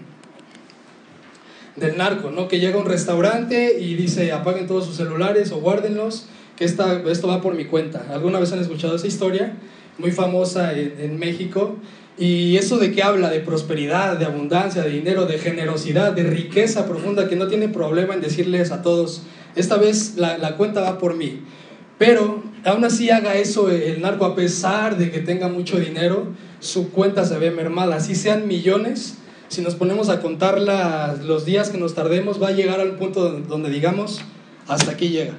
del 1.75 1.97
narco, 1.97 2.31
¿no? 2.31 2.47
Que 2.47 2.59
llega 2.59 2.77
a 2.77 2.81
un 2.81 2.85
restaurante 2.85 3.79
y 3.79 3.95
dice, 3.95 4.31
apaguen 4.31 4.67
todos 4.67 4.85
sus 4.85 4.95
celulares 4.95 5.51
o 5.51 5.57
guárdenlos, 5.57 6.27
que 6.55 6.65
esta, 6.65 7.01
esto 7.09 7.27
va 7.27 7.41
por 7.41 7.55
mi 7.55 7.65
cuenta. 7.65 8.05
¿Alguna 8.11 8.39
vez 8.39 8.51
han 8.51 8.59
escuchado 8.59 8.95
esa 8.95 9.07
historia? 9.07 9.53
Muy 9.97 10.11
famosa 10.11 10.73
en, 10.73 11.17
México. 11.17 11.77
Y 12.17 12.57
eso 12.57 12.77
de 12.77 12.91
qué 12.91 13.01
habla, 13.01 13.31
de 13.31 13.39
prosperidad, 13.39 14.17
de 14.17 14.25
abundancia, 14.25 14.83
de 14.83 14.91
dinero, 14.91 15.25
de 15.25 15.39
generosidad, 15.39 16.13
de 16.13 16.23
riqueza 16.23 16.85
profunda, 16.85 17.27
que 17.27 17.35
no 17.35 17.47
tiene 17.47 17.69
problema 17.69 18.13
en 18.13 18.21
decirles 18.21 18.71
a 18.71 18.83
todos, 18.83 19.23
esta 19.55 19.77
vez 19.77 20.15
la, 20.17 20.37
la 20.37 20.55
cuenta 20.55 20.81
va 20.81 20.99
por 20.99 21.15
mí. 21.15 21.41
Pero 21.97 22.43
aún 22.65 22.83
así 22.85 23.09
haga 23.09 23.35
eso 23.35 23.69
el 23.69 24.01
narco, 24.01 24.25
a 24.25 24.35
pesar 24.35 24.97
de 24.97 25.09
que 25.09 25.19
tenga 25.19 25.47
mucho 25.47 25.79
dinero, 25.79 26.27
su 26.59 26.91
cuenta 26.91 27.25
se 27.25 27.37
ve 27.39 27.49
mermada. 27.49 27.95
Así 27.95 28.13
sean 28.13 28.47
millones, 28.47 29.17
si 29.47 29.61
nos 29.61 29.75
ponemos 29.75 30.09
a 30.09 30.21
contar 30.21 30.59
los 30.59 31.45
días 31.45 31.69
que 31.69 31.77
nos 31.77 31.93
tardemos, 31.93 32.41
va 32.41 32.49
a 32.49 32.51
llegar 32.51 32.79
al 32.79 32.95
punto 32.95 33.29
donde 33.29 33.69
digamos, 33.69 34.21
hasta 34.67 34.91
aquí 34.91 35.09
llega. 35.09 35.33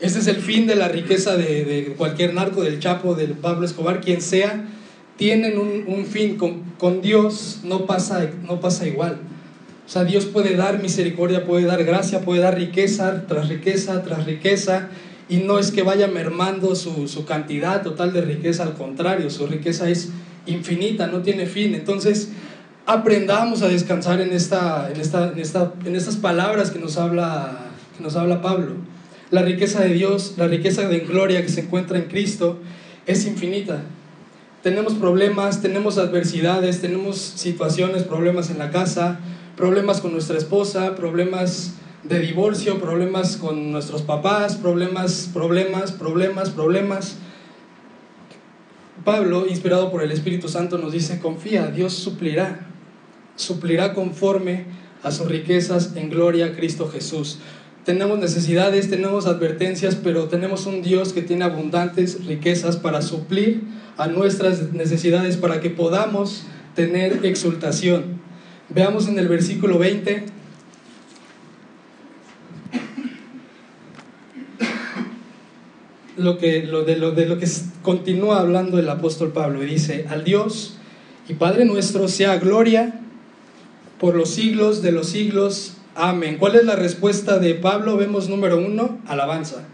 Este 0.00 0.18
es 0.18 0.26
el 0.26 0.36
fin 0.36 0.66
de 0.66 0.76
la 0.76 0.88
riqueza 0.88 1.36
de, 1.36 1.64
de 1.64 1.94
cualquier 1.96 2.34
narco, 2.34 2.62
del 2.62 2.80
Chapo, 2.80 3.14
del 3.14 3.32
Pablo 3.32 3.66
Escobar, 3.66 4.00
quien 4.00 4.22
sea 4.22 4.66
tienen 5.20 5.58
un, 5.58 6.06
fin, 6.06 6.38
con, 6.38 7.02
Dios 7.02 7.60
no 7.62 7.84
pasa, 7.84 8.30
no 8.48 8.58
pasa 8.58 8.86
igual. 8.86 9.18
O 9.86 9.88
sea, 9.90 10.04
Dios 10.04 10.24
puede 10.24 10.56
dar 10.56 10.80
misericordia, 10.80 11.44
puede 11.44 11.66
dar 11.66 11.84
gracia, 11.84 12.22
puede 12.22 12.40
dar 12.40 12.56
riqueza 12.56 13.26
tras 13.28 13.50
riqueza 13.50 14.02
tras 14.02 14.24
riqueza, 14.24 14.88
y 15.28 15.36
no 15.36 15.58
es 15.58 15.72
que 15.72 15.82
vaya 15.82 16.06
mermando 16.06 16.74
su, 16.74 17.26
cantidad 17.26 17.82
total 17.82 18.14
de 18.14 18.22
riqueza, 18.22 18.62
al 18.62 18.72
contrario, 18.72 19.28
su 19.28 19.46
riqueza 19.46 19.90
es 19.90 20.08
infinita, 20.46 21.06
no 21.06 21.20
tiene 21.20 21.44
fin. 21.44 21.74
Entonces, 21.74 22.30
aprendamos 22.86 23.62
a 23.62 23.68
descansar 23.68 24.20
en, 24.20 24.32
esta, 24.32 24.90
en, 24.90 25.00
esta, 25.00 25.32
en, 25.84 25.96
estas 25.96 26.16
palabras 26.16 26.70
que 26.70 26.78
nos, 26.78 26.96
habla, 26.98 27.58
que 27.96 28.02
nos 28.02 28.16
habla 28.16 28.42
Pablo. 28.42 28.74
La 29.30 29.42
riqueza 29.42 29.80
de 29.80 29.94
Dios, 29.94 30.34
la 30.36 30.48
riqueza 30.48 30.88
de 30.88 31.00
gloria 31.00 31.42
que 31.42 31.48
se 31.48 31.60
encuentra 31.62 31.98
en 31.98 32.04
Cristo 32.04 32.58
es 33.06 33.26
infinita 33.26 33.82
tenemos 34.62 34.92
problemas, 34.94 35.62
tenemos 35.62 35.96
adversidades, 35.96 36.82
tenemos 36.82 37.16
situaciones, 37.18 38.02
problemas 38.02 38.50
en 38.50 38.58
la 38.58 38.70
casa, 38.70 39.18
problemas 39.56 40.02
con 40.02 40.12
nuestra 40.12 40.36
esposa, 40.36 40.94
problemas 40.96 41.74
de 42.02 42.18
divorcio, 42.18 42.78
problemas 42.78 43.38
con 43.38 43.72
nuestros 43.72 44.02
papás, 44.02 44.56
problemas, 44.56 45.30
problemas, 45.32 45.92
problemas, 45.92 46.50
problemas. 46.50 47.16
Pablo, 49.02 49.46
inspirado 49.48 49.90
por 49.90 50.02
el 50.02 50.12
Espíritu 50.12 50.48
Santo, 50.48 50.76
nos 50.76 50.92
dice, 50.92 51.20
confía, 51.20 51.68
Dios 51.68 51.94
suplirá, 51.94 52.66
suplirá 53.40 53.94
conforme 53.94 54.64
a 55.02 55.10
sus 55.10 55.28
riquezas 55.28 55.96
en 55.96 56.10
gloria 56.10 56.54
Cristo 56.54 56.88
Jesús. 56.88 57.38
Tenemos 57.84 58.18
necesidades, 58.18 58.90
tenemos 58.90 59.26
advertencias, 59.26 59.96
pero 59.96 60.28
tenemos 60.28 60.66
un 60.66 60.82
Dios 60.82 61.12
que 61.12 61.22
tiene 61.22 61.44
abundantes 61.44 62.26
riquezas 62.26 62.76
para 62.76 63.00
suplir 63.00 63.62
a 63.96 64.06
nuestras 64.06 64.72
necesidades 64.72 65.36
para 65.36 65.60
que 65.60 65.70
podamos 65.70 66.44
tener 66.74 67.24
exultación. 67.24 68.20
Veamos 68.68 69.08
en 69.08 69.18
el 69.18 69.28
versículo 69.28 69.78
20. 69.78 70.26
Lo, 76.18 76.36
que, 76.36 76.64
lo, 76.64 76.84
de, 76.84 76.96
lo 76.96 77.12
de 77.12 77.24
lo 77.24 77.38
que 77.38 77.48
continúa 77.80 78.40
hablando 78.40 78.78
el 78.78 78.90
apóstol 78.90 79.32
Pablo 79.32 79.64
y 79.64 79.66
dice, 79.66 80.04
al 80.10 80.22
Dios 80.22 80.76
y 81.30 81.34
Padre 81.34 81.64
nuestro 81.64 82.08
sea 82.08 82.36
gloria 82.36 83.00
por 84.00 84.16
los 84.16 84.30
siglos 84.30 84.82
de 84.82 84.92
los 84.92 85.10
siglos. 85.10 85.74
Amén. 85.94 86.36
¿Cuál 86.38 86.56
es 86.56 86.64
la 86.64 86.74
respuesta 86.74 87.38
de 87.38 87.54
Pablo? 87.54 87.98
Vemos 87.98 88.28
número 88.28 88.56
uno, 88.56 88.98
alabanza. 89.06 89.68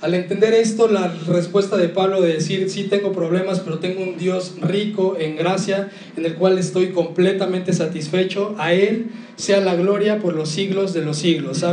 Al 0.00 0.14
entender 0.14 0.52
esto, 0.52 0.88
la 0.88 1.14
respuesta 1.28 1.76
de 1.76 1.88
Pablo 1.88 2.20
de 2.20 2.32
decir, 2.32 2.68
sí 2.68 2.84
tengo 2.90 3.12
problemas, 3.12 3.60
pero 3.60 3.78
tengo 3.78 4.02
un 4.02 4.18
Dios 4.18 4.56
rico 4.60 5.16
en 5.16 5.36
gracia, 5.36 5.90
en 6.16 6.26
el 6.26 6.34
cual 6.34 6.58
estoy 6.58 6.88
completamente 6.88 7.72
satisfecho, 7.72 8.56
a 8.58 8.72
Él 8.72 9.12
sea 9.36 9.60
la 9.60 9.76
gloria 9.76 10.18
por 10.18 10.34
los 10.34 10.48
siglos 10.48 10.92
de 10.92 11.04
los 11.04 11.18
siglos. 11.18 11.64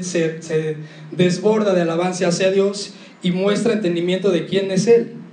Se, 0.00 0.42
se 0.42 0.76
desborda 1.10 1.74
de 1.74 1.82
alabanza 1.82 2.28
hacia 2.28 2.50
Dios 2.50 2.94
y 3.22 3.32
muestra 3.32 3.74
entendimiento 3.74 4.30
de 4.30 4.46
quién 4.46 4.70
es 4.70 4.86
Él 4.86 5.23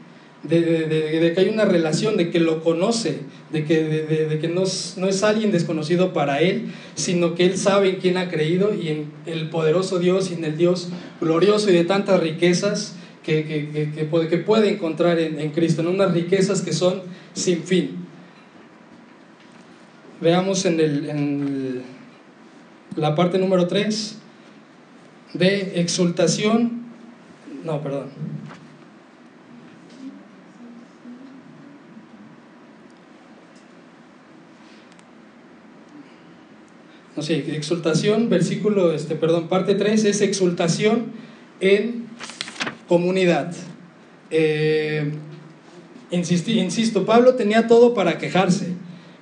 de, 0.44 1.34
que 1.36 1.40
hay 1.40 1.50
una 1.50 1.66
relación, 1.66 2.18
de 2.18 2.30
que 2.30 2.40
lo 2.40 2.64
conoce, 2.64 3.20
de 3.52 3.64
que, 3.66 3.84
de, 3.84 4.40
que 4.40 4.48
no, 4.48 4.64
no, 4.98 5.08
es 5.08 5.24
alguien 5.24 5.52
desconocido 5.52 6.14
para 6.14 6.42
él, 6.42 6.72
sino 6.96 7.36
que 7.36 7.46
él 7.46 7.58
sabe 7.58 7.90
en 7.90 7.96
quién 7.98 8.18
ha 8.18 8.30
creído 8.30 8.74
y 8.74 8.90
en 8.90 9.12
el 9.26 9.50
poderoso 9.50 10.00
Dios 10.00 10.32
y 10.32 10.36
en 10.36 10.46
el 10.46 10.58
Dios 10.58 10.90
glorioso 11.20 11.70
y 11.70 11.74
de 11.74 11.84
tantas 11.84 12.20
riquezas 12.20 12.96
que, 13.24 13.46
que, 13.46 14.06
puede, 14.06 14.28
que 14.30 14.38
puede, 14.38 14.70
encontrar 14.70 15.20
en, 15.20 15.40
en, 15.40 15.52
Cristo, 15.52 15.82
en 15.82 15.88
unas 15.88 16.12
riquezas 16.12 16.62
que 16.62 16.74
son 16.74 17.04
sin 17.34 17.64
fin. 17.64 17.98
Veamos 20.22 20.66
en, 20.66 20.80
el, 20.80 21.10
en 21.10 21.82
la 22.96 23.16
parte 23.16 23.38
número 23.38 23.68
3 23.68 24.18
de 25.34 25.80
exultación, 25.80 26.84
no, 27.64 27.82
perdón. 27.82 28.08
No 37.22 37.56
exultación, 37.56 38.30
versículo, 38.30 38.94
este, 38.94 39.16
perdón, 39.16 39.48
parte 39.48 39.76
3 39.76 40.06
es 40.06 40.22
exultación 40.22 41.06
en 41.60 42.08
comunidad. 42.88 43.54
Eh, 44.32 45.12
insisto, 46.12 47.06
Pablo 47.06 47.36
tenía 47.36 47.68
todo 47.68 47.94
para 47.94 48.18
quejarse, 48.18 48.74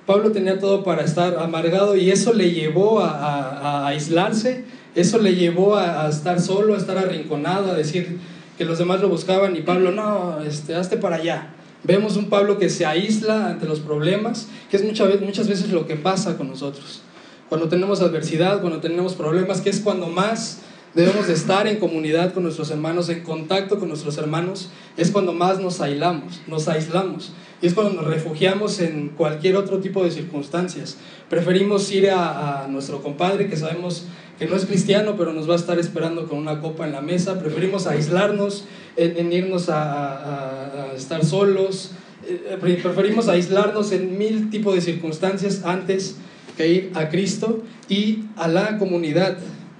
Pablo 0.06 0.32
tenía 0.32 0.58
todo 0.58 0.82
para 0.82 1.04
estar 1.04 1.38
amargado 1.38 1.96
y 1.96 2.10
eso 2.10 2.32
le 2.32 2.52
llevó 2.52 3.00
a, 3.00 3.86
aislarse, 3.88 4.64
eso 4.94 5.18
le 5.18 5.34
llevó 5.34 5.76
a, 5.76 6.08
estar 6.08 6.40
solo, 6.40 6.74
a 6.74 6.78
estar 6.78 6.96
arrinconado, 6.96 7.70
a 7.70 7.74
decir 7.74 8.18
que 8.56 8.64
los 8.64 8.78
demás 8.78 9.00
lo 9.00 9.08
buscaban 9.08 9.56
y 9.56 9.60
Pablo, 9.60 9.92
no, 9.92 10.40
este, 10.42 10.74
hazte 10.74 10.96
para 10.96 11.16
allá. 11.16 11.50
Vemos 11.82 12.16
un 12.16 12.28
Pablo 12.28 12.58
que 12.58 12.68
se 12.68 12.84
aísla 12.84 13.50
ante 13.50 13.66
los 13.66 13.80
problemas, 13.80 14.48
que 14.70 14.76
es 14.76 14.84
muchas 14.84 15.48
veces 15.48 15.70
lo 15.70 15.86
que 15.86 15.96
pasa 15.96 16.36
con 16.36 16.48
nosotros 16.48 17.02
cuando 17.50 17.68
tenemos 17.68 18.00
adversidad, 18.00 18.60
cuando 18.60 18.78
tenemos 18.78 19.14
problemas, 19.14 19.60
que 19.60 19.70
es 19.70 19.80
cuando 19.80 20.06
más 20.06 20.60
debemos 20.94 21.26
de 21.26 21.34
estar 21.34 21.66
en 21.66 21.78
comunidad 21.78 22.32
con 22.32 22.44
nuestros 22.44 22.70
hermanos, 22.70 23.08
en 23.08 23.24
contacto 23.24 23.80
con 23.80 23.88
nuestros 23.88 24.18
hermanos, 24.18 24.70
es 24.96 25.10
cuando 25.10 25.32
más 25.32 25.58
nos 25.58 25.80
aislamos, 25.80 26.40
nos 26.46 26.68
aislamos. 26.68 27.32
Y 27.60 27.66
es 27.66 27.74
cuando 27.74 27.92
nos 27.92 28.06
refugiamos 28.06 28.78
en 28.78 29.08
cualquier 29.10 29.56
otro 29.56 29.80
tipo 29.80 30.04
de 30.04 30.12
circunstancias. 30.12 30.96
Preferimos 31.28 31.90
ir 31.90 32.10
a, 32.10 32.68
nuestro 32.70 33.02
compadre 33.02 33.48
que 33.48 33.56
sabemos 33.56 34.04
que 34.38 34.46
no 34.46 34.54
es 34.54 34.64
cristiano, 34.64 35.16
pero 35.18 35.32
nos 35.32 35.48
va 35.48 35.54
a 35.54 35.56
estar 35.56 35.80
esperando 35.80 36.28
con 36.28 36.38
una 36.38 36.60
copa 36.60 36.86
en 36.86 36.92
la 36.92 37.00
mesa. 37.00 37.40
Preferimos 37.40 37.88
aislarnos, 37.88 38.64
en, 38.96 39.32
irnos 39.32 39.68
a, 39.68 40.92
a, 40.92 40.92
estar 40.94 41.24
solos. 41.24 41.90
Eh, 42.26 42.56
preferimos 42.60 43.26
aislarnos 43.26 43.90
en 43.90 44.16
mil 44.16 44.50
tipos 44.50 44.72
de 44.76 44.80
circunstancias 44.80 45.62
antes 45.64 46.16
que 46.56 46.68
ir 46.68 46.92
a 46.94 47.08
Cristo 47.08 47.62
y 47.88 48.24
a 48.36 48.48
la 48.48 48.78
comunidad. 48.78 49.38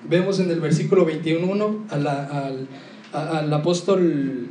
Vemos 0.09 0.40
en 0.40 0.50
el 0.50 0.61
versículo 0.61 1.04
21 1.04 1.87
al, 1.90 2.06
al 3.12 3.52
apóstol 3.52 4.48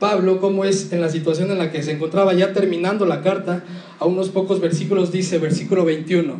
Pablo 0.00 0.40
cómo 0.40 0.64
es 0.64 0.92
en 0.92 1.00
la 1.02 1.10
situación 1.10 1.52
en 1.52 1.58
la 1.58 1.70
que 1.70 1.82
se 1.82 1.92
encontraba 1.92 2.32
ya 2.32 2.52
terminando 2.52 3.04
la 3.04 3.20
carta, 3.20 3.62
a 4.00 4.06
unos 4.06 4.30
pocos 4.30 4.60
versículos 4.60 5.12
dice, 5.12 5.38
versículo 5.38 5.84
21, 5.84 6.36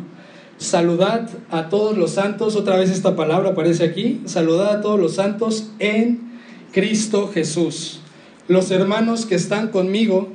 saludad 0.57 1.29
a 1.51 1.69
todos 1.69 1.95
los 1.95 2.11
santos, 2.11 2.55
otra 2.55 2.75
vez 2.75 2.89
esta 2.89 3.15
palabra 3.15 3.51
aparece 3.51 3.85
aquí, 3.85 4.21
saludad 4.25 4.77
a 4.77 4.81
todos 4.81 4.99
los 4.99 5.15
santos 5.15 5.69
en 5.77 6.31
Cristo 6.73 7.29
Jesús. 7.31 8.01
Los 8.47 8.71
hermanos 8.71 9.27
que 9.27 9.35
están 9.35 9.67
conmigo 9.69 10.29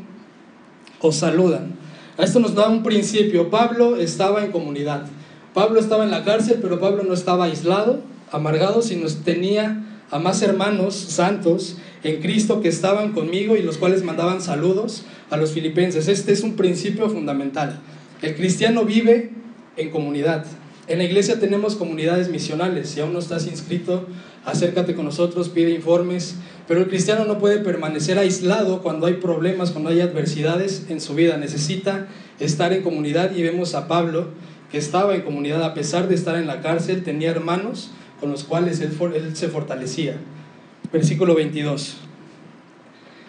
os 1.00 1.16
saludan. 1.16 1.74
Esto 2.18 2.40
nos 2.40 2.54
da 2.54 2.68
un 2.68 2.82
principio. 2.82 3.50
Pablo 3.50 3.96
estaba 3.96 4.44
en 4.44 4.50
comunidad. 4.50 5.06
Pablo 5.52 5.80
estaba 5.80 6.04
en 6.04 6.10
la 6.10 6.24
cárcel, 6.24 6.58
pero 6.62 6.80
Pablo 6.80 7.02
no 7.02 7.12
estaba 7.12 7.44
aislado, 7.44 8.00
amargado, 8.32 8.82
sino 8.82 9.06
tenía 9.24 9.82
a 10.10 10.18
más 10.18 10.40
hermanos 10.42 10.94
santos 10.94 11.76
en 12.04 12.20
Cristo 12.20 12.60
que 12.60 12.68
estaban 12.68 13.12
conmigo 13.12 13.56
y 13.56 13.62
los 13.62 13.76
cuales 13.76 14.02
mandaban 14.02 14.40
saludos 14.40 15.04
a 15.30 15.36
los 15.36 15.52
filipenses. 15.52 16.08
Este 16.08 16.32
es 16.32 16.42
un 16.42 16.56
principio 16.56 17.10
fundamental. 17.10 17.80
El 18.22 18.34
cristiano 18.34 18.84
vive 18.84 19.30
en 19.76 19.90
comunidad. 19.90 20.46
En 20.88 20.98
la 20.98 21.04
iglesia 21.04 21.40
tenemos 21.40 21.74
comunidades 21.74 22.28
misionales. 22.28 22.90
Si 22.90 23.00
aún 23.00 23.12
no 23.12 23.18
estás 23.18 23.46
inscrito, 23.46 24.06
acércate 24.44 24.94
con 24.94 25.04
nosotros, 25.04 25.48
pide 25.48 25.72
informes. 25.72 26.36
Pero 26.68 26.80
el 26.80 26.88
cristiano 26.88 27.24
no 27.24 27.38
puede 27.38 27.58
permanecer 27.58 28.18
aislado 28.18 28.82
cuando 28.82 29.06
hay 29.06 29.14
problemas, 29.14 29.70
cuando 29.70 29.90
hay 29.90 30.00
adversidades 30.00 30.86
en 30.88 31.00
su 31.00 31.14
vida. 31.14 31.36
Necesita 31.36 32.08
estar 32.40 32.72
en 32.72 32.82
comunidad 32.82 33.34
y 33.34 33.42
vemos 33.42 33.74
a 33.74 33.88
Pablo 33.88 34.28
que 34.70 34.78
estaba 34.78 35.14
en 35.14 35.22
comunidad 35.22 35.62
a 35.62 35.74
pesar 35.74 36.08
de 36.08 36.14
estar 36.16 36.36
en 36.36 36.46
la 36.46 36.60
cárcel, 36.60 37.04
tenía 37.04 37.30
hermanos 37.30 37.92
con 38.20 38.32
los 38.32 38.44
cuales 38.44 38.80
él, 38.80 38.90
él 39.14 39.36
se 39.36 39.48
fortalecía 39.48 40.16
versículo 40.92 41.34
22. 41.34 41.96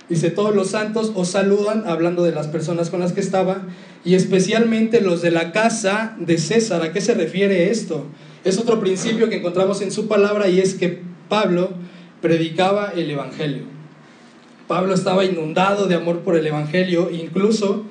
Dice, 0.10 0.30
todos 0.30 0.56
los 0.56 0.70
santos 0.70 1.12
os 1.16 1.28
saludan, 1.28 1.84
hablando 1.86 2.24
de 2.24 2.32
las 2.32 2.48
personas 2.48 2.90
con 2.90 3.02
las 3.02 3.12
que 3.12 3.20
estaba, 3.20 3.64
y 4.06 4.16
especialmente 4.16 5.02
los 5.02 5.22
de 5.22 5.32
la 5.32 5.52
casa 5.52 6.16
de 6.18 6.38
César. 6.38 6.82
¿A 6.82 6.94
qué 6.94 7.02
se 7.02 7.14
refiere 7.14 7.70
esto? 7.70 8.06
Es 8.46 8.58
otro 8.58 8.80
principio 8.80 9.28
que 9.28 9.38
encontramos 9.38 9.82
en 9.82 9.92
su 9.92 10.08
palabra 10.08 10.48
y 10.48 10.62
es 10.62 10.76
que 10.76 11.02
Pablo 11.28 11.72
predicaba 12.22 12.92
el 12.96 13.12
Evangelio. 13.12 13.64
Pablo 14.68 14.94
estaba 14.94 15.24
inundado 15.24 15.88
de 15.88 15.96
amor 15.96 16.20
por 16.20 16.36
el 16.36 16.46
Evangelio, 16.46 17.10
incluso 17.12 17.86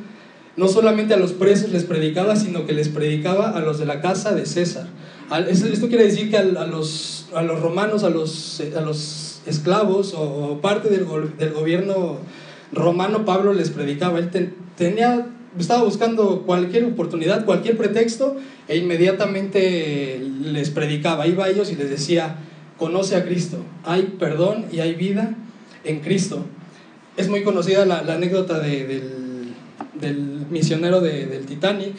no 0.56 0.68
solamente 0.68 1.14
a 1.14 1.16
los 1.16 1.32
presos 1.32 1.70
les 1.70 1.84
predicaba, 1.84 2.36
sino 2.36 2.66
que 2.66 2.72
les 2.72 2.88
predicaba 2.88 3.50
a 3.50 3.60
los 3.60 3.78
de 3.78 3.86
la 3.86 4.00
casa 4.00 4.34
de 4.34 4.46
César. 4.46 4.86
Esto 5.48 5.88
quiere 5.88 6.04
decir 6.04 6.30
que 6.30 6.36
a 6.36 6.42
los, 6.42 7.28
a 7.34 7.42
los 7.42 7.60
romanos, 7.60 8.04
a 8.04 8.10
los, 8.10 8.62
a 8.76 8.80
los 8.80 9.40
esclavos 9.46 10.14
o, 10.16 10.60
parte 10.62 10.88
del, 10.88 11.06
del, 11.36 11.52
gobierno 11.52 12.18
romano, 12.72 13.24
Pablo 13.24 13.52
les 13.52 13.70
predicaba. 13.70 14.18
Él 14.18 14.54
tenía, 14.76 15.26
estaba 15.58 15.82
buscando 15.82 16.42
cualquier 16.42 16.84
oportunidad, 16.84 17.44
cualquier 17.44 17.76
pretexto 17.76 18.36
e 18.68 18.76
inmediatamente 18.76 20.22
les 20.42 20.70
predicaba. 20.70 21.26
Iba 21.26 21.46
a 21.46 21.48
ellos 21.50 21.72
y 21.72 21.76
les 21.76 21.90
decía, 21.90 22.36
conoce 22.78 23.16
a 23.16 23.24
Cristo, 23.24 23.58
hay 23.84 24.14
perdón 24.18 24.66
y 24.72 24.80
hay 24.80 24.94
vida 24.94 25.34
en 25.84 26.00
Cristo. 26.00 26.44
Es 27.16 27.28
muy 27.28 27.42
conocida 27.42 27.86
la, 27.86 28.00
anécdota 28.00 28.58
del, 28.58 29.14
misionero 30.50 31.00
del 31.00 31.46
Titanic, 31.46 31.94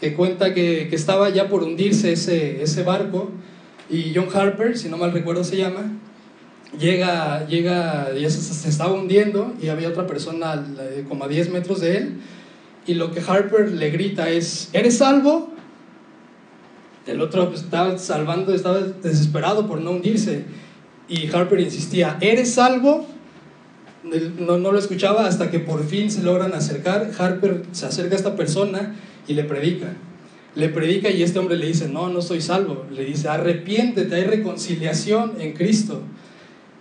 que 0.00 0.14
cuenta 0.14 0.54
que, 0.54 0.88
estaba 0.92 1.30
ya 1.30 1.48
por 1.48 1.62
hundirse 1.62 2.12
ese, 2.12 2.82
barco 2.82 3.30
y 3.90 4.12
John 4.14 4.28
Harper, 4.32 4.76
si 4.76 4.88
no 4.88 4.96
mal 4.96 5.12
recuerdo 5.12 5.44
se 5.44 5.56
llama, 5.56 5.92
llega, 6.78 7.46
llega 7.46 8.12
ya 8.14 8.30
se, 8.30 8.68
estaba 8.68 8.92
hundiendo 8.94 9.54
y 9.62 9.68
había 9.68 9.88
otra 9.88 10.06
persona 10.06 10.64
como 11.08 11.24
a 11.24 11.28
10 11.28 11.50
metros 11.50 11.80
de 11.80 11.96
él 11.98 12.12
y 12.86 12.94
lo 12.94 13.12
que 13.12 13.20
Harper 13.20 13.70
le 13.70 13.90
grita 13.90 14.28
es, 14.28 14.70
¿eres 14.72 14.98
salvo? 14.98 15.51
El 17.06 17.20
otro 17.20 17.52
estaba 17.52 17.98
salvando, 17.98 18.54
estaba 18.54 18.78
desesperado 18.80 19.66
por 19.66 19.80
no 19.80 19.90
hundirse 19.90 20.44
y 21.08 21.28
Harper 21.34 21.60
insistía, 21.60 22.16
¿eres 22.20 22.54
salvo? 22.54 23.06
No, 24.38 24.58
no 24.58 24.72
lo 24.72 24.78
escuchaba 24.78 25.26
hasta 25.26 25.50
que 25.50 25.58
por 25.58 25.84
fin 25.84 26.10
se 26.10 26.22
logran 26.22 26.54
acercar. 26.54 27.10
Harper 27.18 27.64
se 27.72 27.86
acerca 27.86 28.14
a 28.14 28.18
esta 28.18 28.36
persona 28.36 28.94
y 29.26 29.34
le 29.34 29.44
predica. 29.44 29.88
Le 30.54 30.68
predica 30.68 31.10
y 31.10 31.22
este 31.22 31.38
hombre 31.38 31.56
le 31.56 31.66
dice, 31.66 31.88
no, 31.88 32.08
no 32.08 32.22
soy 32.22 32.40
salvo. 32.40 32.86
Le 32.90 33.04
dice, 33.04 33.28
arrepiéntete, 33.28 34.14
hay 34.14 34.24
reconciliación 34.24 35.34
en 35.38 35.52
Cristo. 35.52 36.02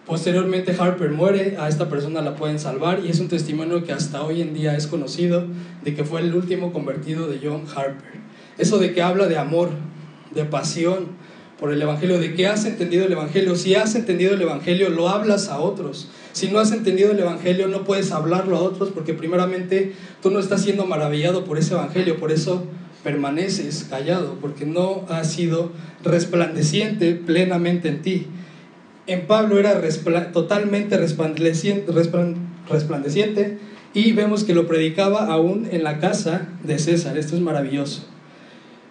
Posteriormente 0.06 0.76
Harper 0.78 1.12
muere, 1.12 1.58
a 1.60 1.70
esta 1.70 1.88
persona 1.88 2.22
la 2.22 2.36
pueden 2.36 2.60
salvar 2.60 3.02
y 3.06 3.10
es 3.10 3.20
un 3.20 3.28
testimonio 3.28 3.84
que 3.84 3.94
hasta 3.94 4.24
hoy 4.24 4.42
en 4.42 4.54
día 4.54 4.76
es 4.76 4.88
conocido 4.88 5.46
de 5.84 5.94
que 5.94 6.04
fue 6.04 6.22
el 6.22 6.34
último 6.34 6.74
convertido 6.74 7.28
de 7.28 7.40
John 7.42 7.64
Harper. 7.74 8.20
Eso 8.58 8.78
de 8.78 8.94
que 8.94 9.02
habla 9.02 9.28
de 9.28 9.38
amor, 9.38 9.70
de 10.34 10.46
pasión 10.46 11.08
por 11.60 11.72
el 11.72 11.82
Evangelio, 11.82 12.20
de 12.20 12.34
que 12.34 12.48
has 12.48 12.66
entendido 12.66 13.06
el 13.06 13.12
Evangelio. 13.12 13.56
Si 13.56 13.76
has 13.76 13.96
entendido 13.96 14.34
el 14.34 14.42
Evangelio, 14.42 14.90
lo 14.90 15.10
hablas 15.10 15.50
a 15.50 15.60
otros. 15.60 16.10
Si 16.32 16.48
no 16.48 16.60
has 16.60 16.72
entendido 16.72 17.12
el 17.12 17.20
Evangelio, 17.20 17.68
no 17.68 17.84
puedes 17.84 18.12
hablarlo 18.12 18.58
a 18.58 18.62
otros 18.62 18.90
porque 18.90 19.14
primeramente 19.14 19.94
tú 20.22 20.32
no 20.32 20.40
estás 20.40 20.64
siendo 20.64 20.86
maravillado 20.86 21.46
por 21.46 21.58
ese 21.58 21.74
Evangelio, 21.74 22.18
por 22.18 22.32
eso 22.32 22.66
permaneces 23.04 23.86
callado, 23.90 24.38
porque 24.42 24.66
no 24.66 25.06
ha 25.10 25.24
sido 25.24 25.72
resplandeciente 26.04 27.14
plenamente 27.14 27.90
en 27.90 28.02
ti 28.02 28.28
en 29.08 29.28
Pablo 29.28 29.60
era 29.60 29.82
totalmente 30.32 30.98
resplandeciente, 30.98 31.92
resplandeciente 32.70 33.58
y 33.94 34.14
vemos 34.14 34.44
que 34.44 34.54
lo 34.54 34.68
predicaba 34.68 35.26
aún 35.26 35.68
en 35.72 35.84
la 35.84 36.00
casa 36.00 36.50
de 36.64 36.80
César. 36.80 37.18
Esto 37.18 37.36
es 37.36 37.42
maravilloso. 37.42 38.06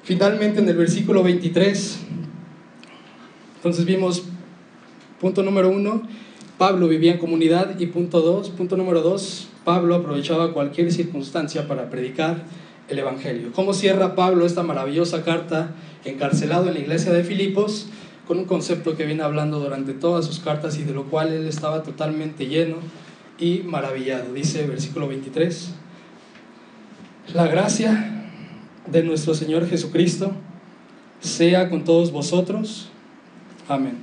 Finalmente 0.03 0.61
en 0.61 0.69
el 0.69 0.77
versículo 0.77 1.23
23, 1.23 1.99
entonces 3.57 3.85
vimos 3.85 4.25
punto 5.21 5.43
número 5.43 5.69
uno, 5.69 6.03
Pablo 6.59 6.89
vivía 6.89 7.13
en 7.13 7.19
comunidad 7.19 7.79
y 7.79 7.87
punto 7.87 8.21
dos, 8.21 8.51
punto 8.51 8.77
número 8.77 9.03
dos, 9.03 9.49
Pablo 9.65 9.95
aprovechaba 9.95 10.53
cualquier 10.53 10.91
circunstancia 10.93 11.69
para 11.69 11.91
predicar 11.91 12.45
el 12.89 12.99
Evangelio. 12.99 13.53
¿Cómo 13.53 13.75
cierra 13.75 14.15
Pablo 14.15 14.47
esta 14.47 14.63
maravillosa 14.63 15.23
carta 15.23 15.75
encarcelado 16.05 16.69
en 16.69 16.75
la 16.75 16.81
iglesia 16.81 17.13
de 17.13 17.23
Filipos? 17.23 17.89
con 18.31 18.39
un 18.39 18.45
concepto 18.45 18.97
que 18.97 19.07
viene 19.07 19.25
hablando 19.25 19.59
durante 19.59 19.93
todas 19.93 20.25
sus 20.25 20.39
cartas 20.39 20.79
y 20.79 20.85
de 20.85 20.95
lo 20.95 21.07
cual 21.07 21.33
él 21.33 21.49
estaba 21.49 21.83
totalmente 21.83 22.47
lleno 22.47 22.77
y 23.41 23.63
maravillado. 23.65 24.33
Dice 24.33 24.65
versículo 24.69 25.09
23, 25.09 25.71
la 27.35 27.49
gracia 27.49 28.20
de 28.91 29.03
nuestro 29.03 29.35
Señor 29.35 29.69
Jesucristo 29.69 30.33
sea 31.21 31.69
con 31.69 31.85
todos 31.85 32.11
vosotros. 32.13 32.89
Amén. 33.69 33.99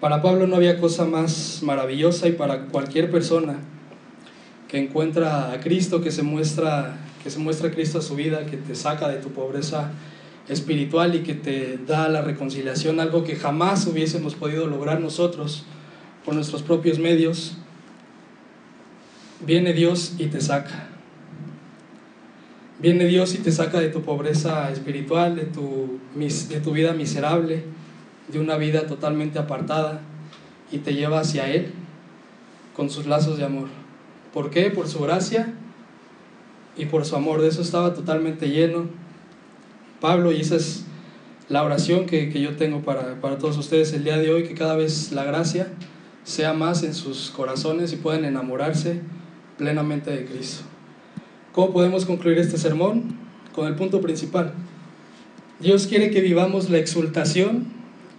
Para 0.00 0.22
Pablo 0.22 0.46
no 0.46 0.56
había 0.56 0.80
cosa 0.80 1.04
más 1.04 1.60
maravillosa 1.62 2.26
y 2.26 2.32
para 2.32 2.66
cualquier 2.66 3.10
persona 3.10 3.58
que 4.68 4.78
encuentra 4.78 5.52
a 5.52 5.60
Cristo, 5.60 6.00
que 6.00 6.10
se 6.10 6.22
muestra, 6.22 6.96
que 7.22 7.30
se 7.30 7.38
muestra 7.38 7.68
a 7.68 7.70
Cristo 7.70 7.98
a 7.98 8.02
su 8.02 8.14
vida, 8.14 8.46
que 8.46 8.56
te 8.56 8.74
saca 8.74 9.08
de 9.08 9.18
tu 9.18 9.30
pobreza 9.30 9.90
espiritual 10.48 11.14
y 11.14 11.20
que 11.20 11.34
te 11.34 11.78
da 11.86 12.08
la 12.08 12.22
reconciliación, 12.22 12.98
algo 12.98 13.24
que 13.24 13.36
jamás 13.36 13.86
hubiésemos 13.86 14.34
podido 14.34 14.66
lograr 14.66 15.00
nosotros 15.00 15.64
por 16.24 16.34
nuestros 16.34 16.62
propios 16.62 16.98
medios, 16.98 17.56
viene 19.44 19.72
Dios 19.72 20.14
y 20.18 20.26
te 20.26 20.40
saca. 20.40 20.89
Viene 22.80 23.04
Dios 23.04 23.34
y 23.34 23.38
te 23.38 23.52
saca 23.52 23.78
de 23.78 23.88
tu 23.88 24.02
pobreza 24.02 24.70
espiritual, 24.70 25.36
de 25.36 25.44
tu, 25.44 25.98
de 26.14 26.60
tu 26.60 26.72
vida 26.72 26.92
miserable, 26.94 27.64
de 28.28 28.38
una 28.38 28.56
vida 28.56 28.86
totalmente 28.86 29.38
apartada 29.38 30.00
y 30.72 30.78
te 30.78 30.94
lleva 30.94 31.20
hacia 31.20 31.50
Él 31.50 31.72
con 32.74 32.88
sus 32.88 33.06
lazos 33.06 33.36
de 33.36 33.44
amor. 33.44 33.68
¿Por 34.32 34.50
qué? 34.50 34.70
Por 34.70 34.88
su 34.88 35.00
gracia 35.00 35.52
y 36.76 36.86
por 36.86 37.04
su 37.04 37.16
amor. 37.16 37.42
De 37.42 37.48
eso 37.48 37.60
estaba 37.60 37.92
totalmente 37.92 38.48
lleno 38.48 38.86
Pablo 40.00 40.32
y 40.32 40.40
esa 40.40 40.56
es 40.56 40.84
la 41.48 41.62
oración 41.62 42.06
que, 42.06 42.30
que 42.30 42.40
yo 42.40 42.56
tengo 42.56 42.80
para, 42.80 43.20
para 43.20 43.36
todos 43.38 43.58
ustedes 43.58 43.92
el 43.92 44.04
día 44.04 44.16
de 44.16 44.32
hoy, 44.32 44.44
que 44.44 44.54
cada 44.54 44.76
vez 44.76 45.12
la 45.12 45.24
gracia 45.24 45.68
sea 46.24 46.54
más 46.54 46.82
en 46.82 46.94
sus 46.94 47.30
corazones 47.30 47.92
y 47.92 47.96
puedan 47.96 48.24
enamorarse 48.24 49.02
plenamente 49.58 50.10
de 50.10 50.24
Cristo. 50.24 50.69
¿Cómo 51.52 51.72
podemos 51.72 52.06
concluir 52.06 52.38
este 52.38 52.58
sermón? 52.58 53.16
Con 53.52 53.66
el 53.66 53.74
punto 53.74 54.00
principal. 54.00 54.54
Dios 55.58 55.88
quiere 55.88 56.12
que 56.12 56.20
vivamos 56.20 56.70
la 56.70 56.78
exultación 56.78 57.66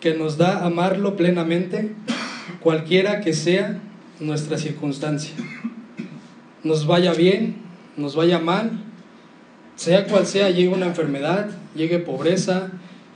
que 0.02 0.14
nos 0.14 0.38
da 0.38 0.66
amarlo 0.66 1.16
plenamente, 1.16 1.94
cualquiera 2.60 3.22
que 3.22 3.34
sea 3.34 3.80
nuestra 4.20 4.58
circunstancia. 4.58 5.34
Nos 6.66 6.86
vaya 6.86 7.14
bien, 7.14 7.56
nos 7.96 8.18
vaya 8.18 8.40
mal, 8.40 8.84
sea 9.78 10.08
cual 10.08 10.28
sea, 10.28 10.50
llegue 10.50 10.68
una 10.68 10.88
enfermedad, 10.88 11.52
llegue 11.74 12.00
pobreza, 12.00 12.72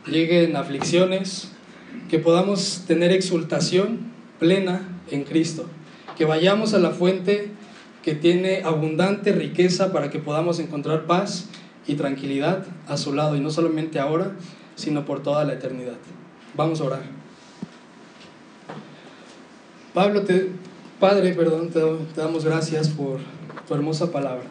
lleguen 0.08 0.56
aflicciones, 0.56 1.52
que 2.10 2.20
podamos 2.20 2.86
tener 2.88 3.12
exultación 3.12 4.00
plena 4.40 4.82
en 5.12 5.26
Cristo, 5.26 5.66
que 6.18 6.24
vayamos 6.24 6.74
a 6.74 6.80
la 6.80 6.92
fuente 6.92 7.52
que 8.06 8.14
tiene 8.14 8.62
abundante 8.64 9.32
riqueza 9.32 9.92
para 9.92 10.12
que 10.12 10.20
podamos 10.20 10.60
encontrar 10.60 11.08
paz 11.08 11.46
y 11.88 11.96
tranquilidad 11.96 12.64
a 12.88 12.98
su 12.98 13.14
lado, 13.14 13.36
y 13.36 13.40
no 13.40 13.50
solamente 13.50 13.98
ahora, 13.98 14.34
sino 14.76 15.06
por 15.06 15.24
toda 15.24 15.44
la 15.44 15.54
eternidad. 15.54 15.98
Vamos 16.56 16.82
a 16.82 16.84
orar. 16.84 17.02
Pablo, 19.96 20.22
te, 20.22 20.52
Padre, 21.00 21.34
perdón, 21.34 21.70
te, 21.70 21.82
te 22.14 22.22
damos 22.22 22.46
gracias 22.46 22.90
por 22.90 23.22
tu 23.68 23.74
hermosa 23.74 24.12
palabra, 24.12 24.46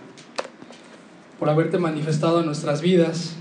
por 1.38 1.48
haberte 1.48 1.78
manifestado 1.78 2.40
en 2.40 2.46
nuestras 2.46 2.82
vidas 2.82 3.36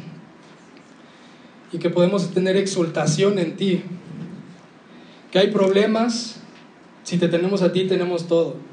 y 1.72 1.80
que 1.80 1.90
podemos 1.90 2.30
tener 2.30 2.56
exultación 2.56 3.40
en 3.40 3.56
ti. 3.56 3.82
Que 5.32 5.40
hay 5.40 5.48
problemas, 5.50 6.40
si 7.02 7.18
te 7.18 7.28
tenemos 7.30 7.64
a 7.64 7.72
ti 7.72 7.88
tenemos 7.88 8.28
todo. 8.28 8.73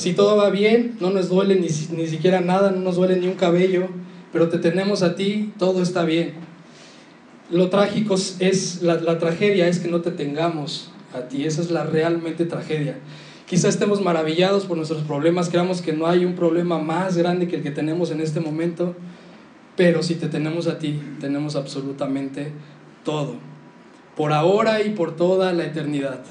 Si 0.00 0.14
todo 0.14 0.34
va 0.34 0.48
bien, 0.48 0.96
no 0.98 1.10
nos 1.10 1.28
duele 1.28 1.56
ni, 1.56 1.68
ni 1.94 2.06
siquiera 2.06 2.40
nada, 2.40 2.70
no 2.70 2.80
nos 2.80 2.96
duele 2.96 3.16
ni 3.16 3.26
un 3.26 3.34
cabello, 3.34 3.88
pero 4.32 4.48
te 4.48 4.56
tenemos 4.56 5.02
a 5.02 5.14
ti, 5.14 5.52
todo 5.58 5.82
está 5.82 6.04
bien. 6.06 6.32
Lo 7.50 7.68
trágico 7.68 8.14
es, 8.14 8.80
la, 8.80 8.94
la 8.94 9.18
tragedia 9.18 9.68
es 9.68 9.78
que 9.78 9.88
no 9.88 10.00
te 10.00 10.10
tengamos 10.10 10.90
a 11.12 11.28
ti, 11.28 11.44
esa 11.44 11.60
es 11.60 11.70
la 11.70 11.84
realmente 11.84 12.46
tragedia. 12.46 12.98
Quizá 13.46 13.68
estemos 13.68 14.00
maravillados 14.00 14.64
por 14.64 14.78
nuestros 14.78 15.02
problemas, 15.02 15.50
creamos 15.50 15.82
que 15.82 15.92
no 15.92 16.06
hay 16.06 16.24
un 16.24 16.34
problema 16.34 16.78
más 16.78 17.18
grande 17.18 17.46
que 17.46 17.56
el 17.56 17.62
que 17.62 17.70
tenemos 17.70 18.10
en 18.10 18.22
este 18.22 18.40
momento, 18.40 18.94
pero 19.76 20.02
si 20.02 20.14
te 20.14 20.28
tenemos 20.28 20.66
a 20.66 20.78
ti, 20.78 20.98
tenemos 21.20 21.56
absolutamente 21.56 22.52
todo, 23.04 23.34
por 24.16 24.32
ahora 24.32 24.80
y 24.80 24.94
por 24.94 25.14
toda 25.14 25.52
la 25.52 25.66
eternidad. 25.66 26.22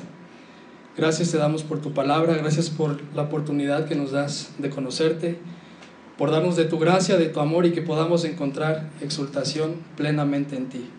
Gracias 1.00 1.32
te 1.32 1.38
damos 1.38 1.64
por 1.64 1.80
tu 1.80 1.94
palabra, 1.94 2.36
gracias 2.36 2.70
por 2.70 3.00
la 3.16 3.22
oportunidad 3.22 3.86
que 3.86 3.96
nos 3.96 4.12
das 4.12 4.50
de 4.58 4.70
conocerte, 4.70 5.40
por 6.18 6.30
darnos 6.30 6.58
de 6.58 6.66
tu 6.66 6.78
gracia, 6.78 7.16
de 7.16 7.28
tu 7.28 7.40
amor 7.40 7.66
y 7.66 7.72
que 7.72 7.82
podamos 7.82 8.26
encontrar 8.26 8.90
exultación 9.00 9.76
plenamente 9.96 10.58
en 10.58 10.68
ti. 10.68 10.90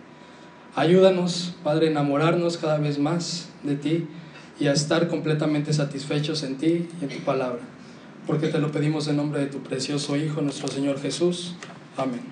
Ayúdanos, 0.74 1.54
Padre, 1.62 1.88
a 1.88 1.90
enamorarnos 1.90 2.56
cada 2.56 2.78
vez 2.78 2.98
más 2.98 3.50
de 3.62 3.76
ti 3.76 4.06
y 4.58 4.68
a 4.68 4.72
estar 4.72 5.06
completamente 5.08 5.74
satisfechos 5.74 6.44
en 6.44 6.56
ti 6.56 6.88
y 6.98 7.04
en 7.04 7.10
tu 7.10 7.22
palabra. 7.22 7.60
Porque 8.26 8.48
te 8.48 8.58
lo 8.58 8.72
pedimos 8.72 9.06
en 9.06 9.18
nombre 9.18 9.40
de 9.40 9.48
tu 9.48 9.58
precioso 9.58 10.16
Hijo, 10.16 10.40
nuestro 10.40 10.68
Señor 10.68 10.98
Jesús. 10.98 11.56
Amén. 11.98 12.22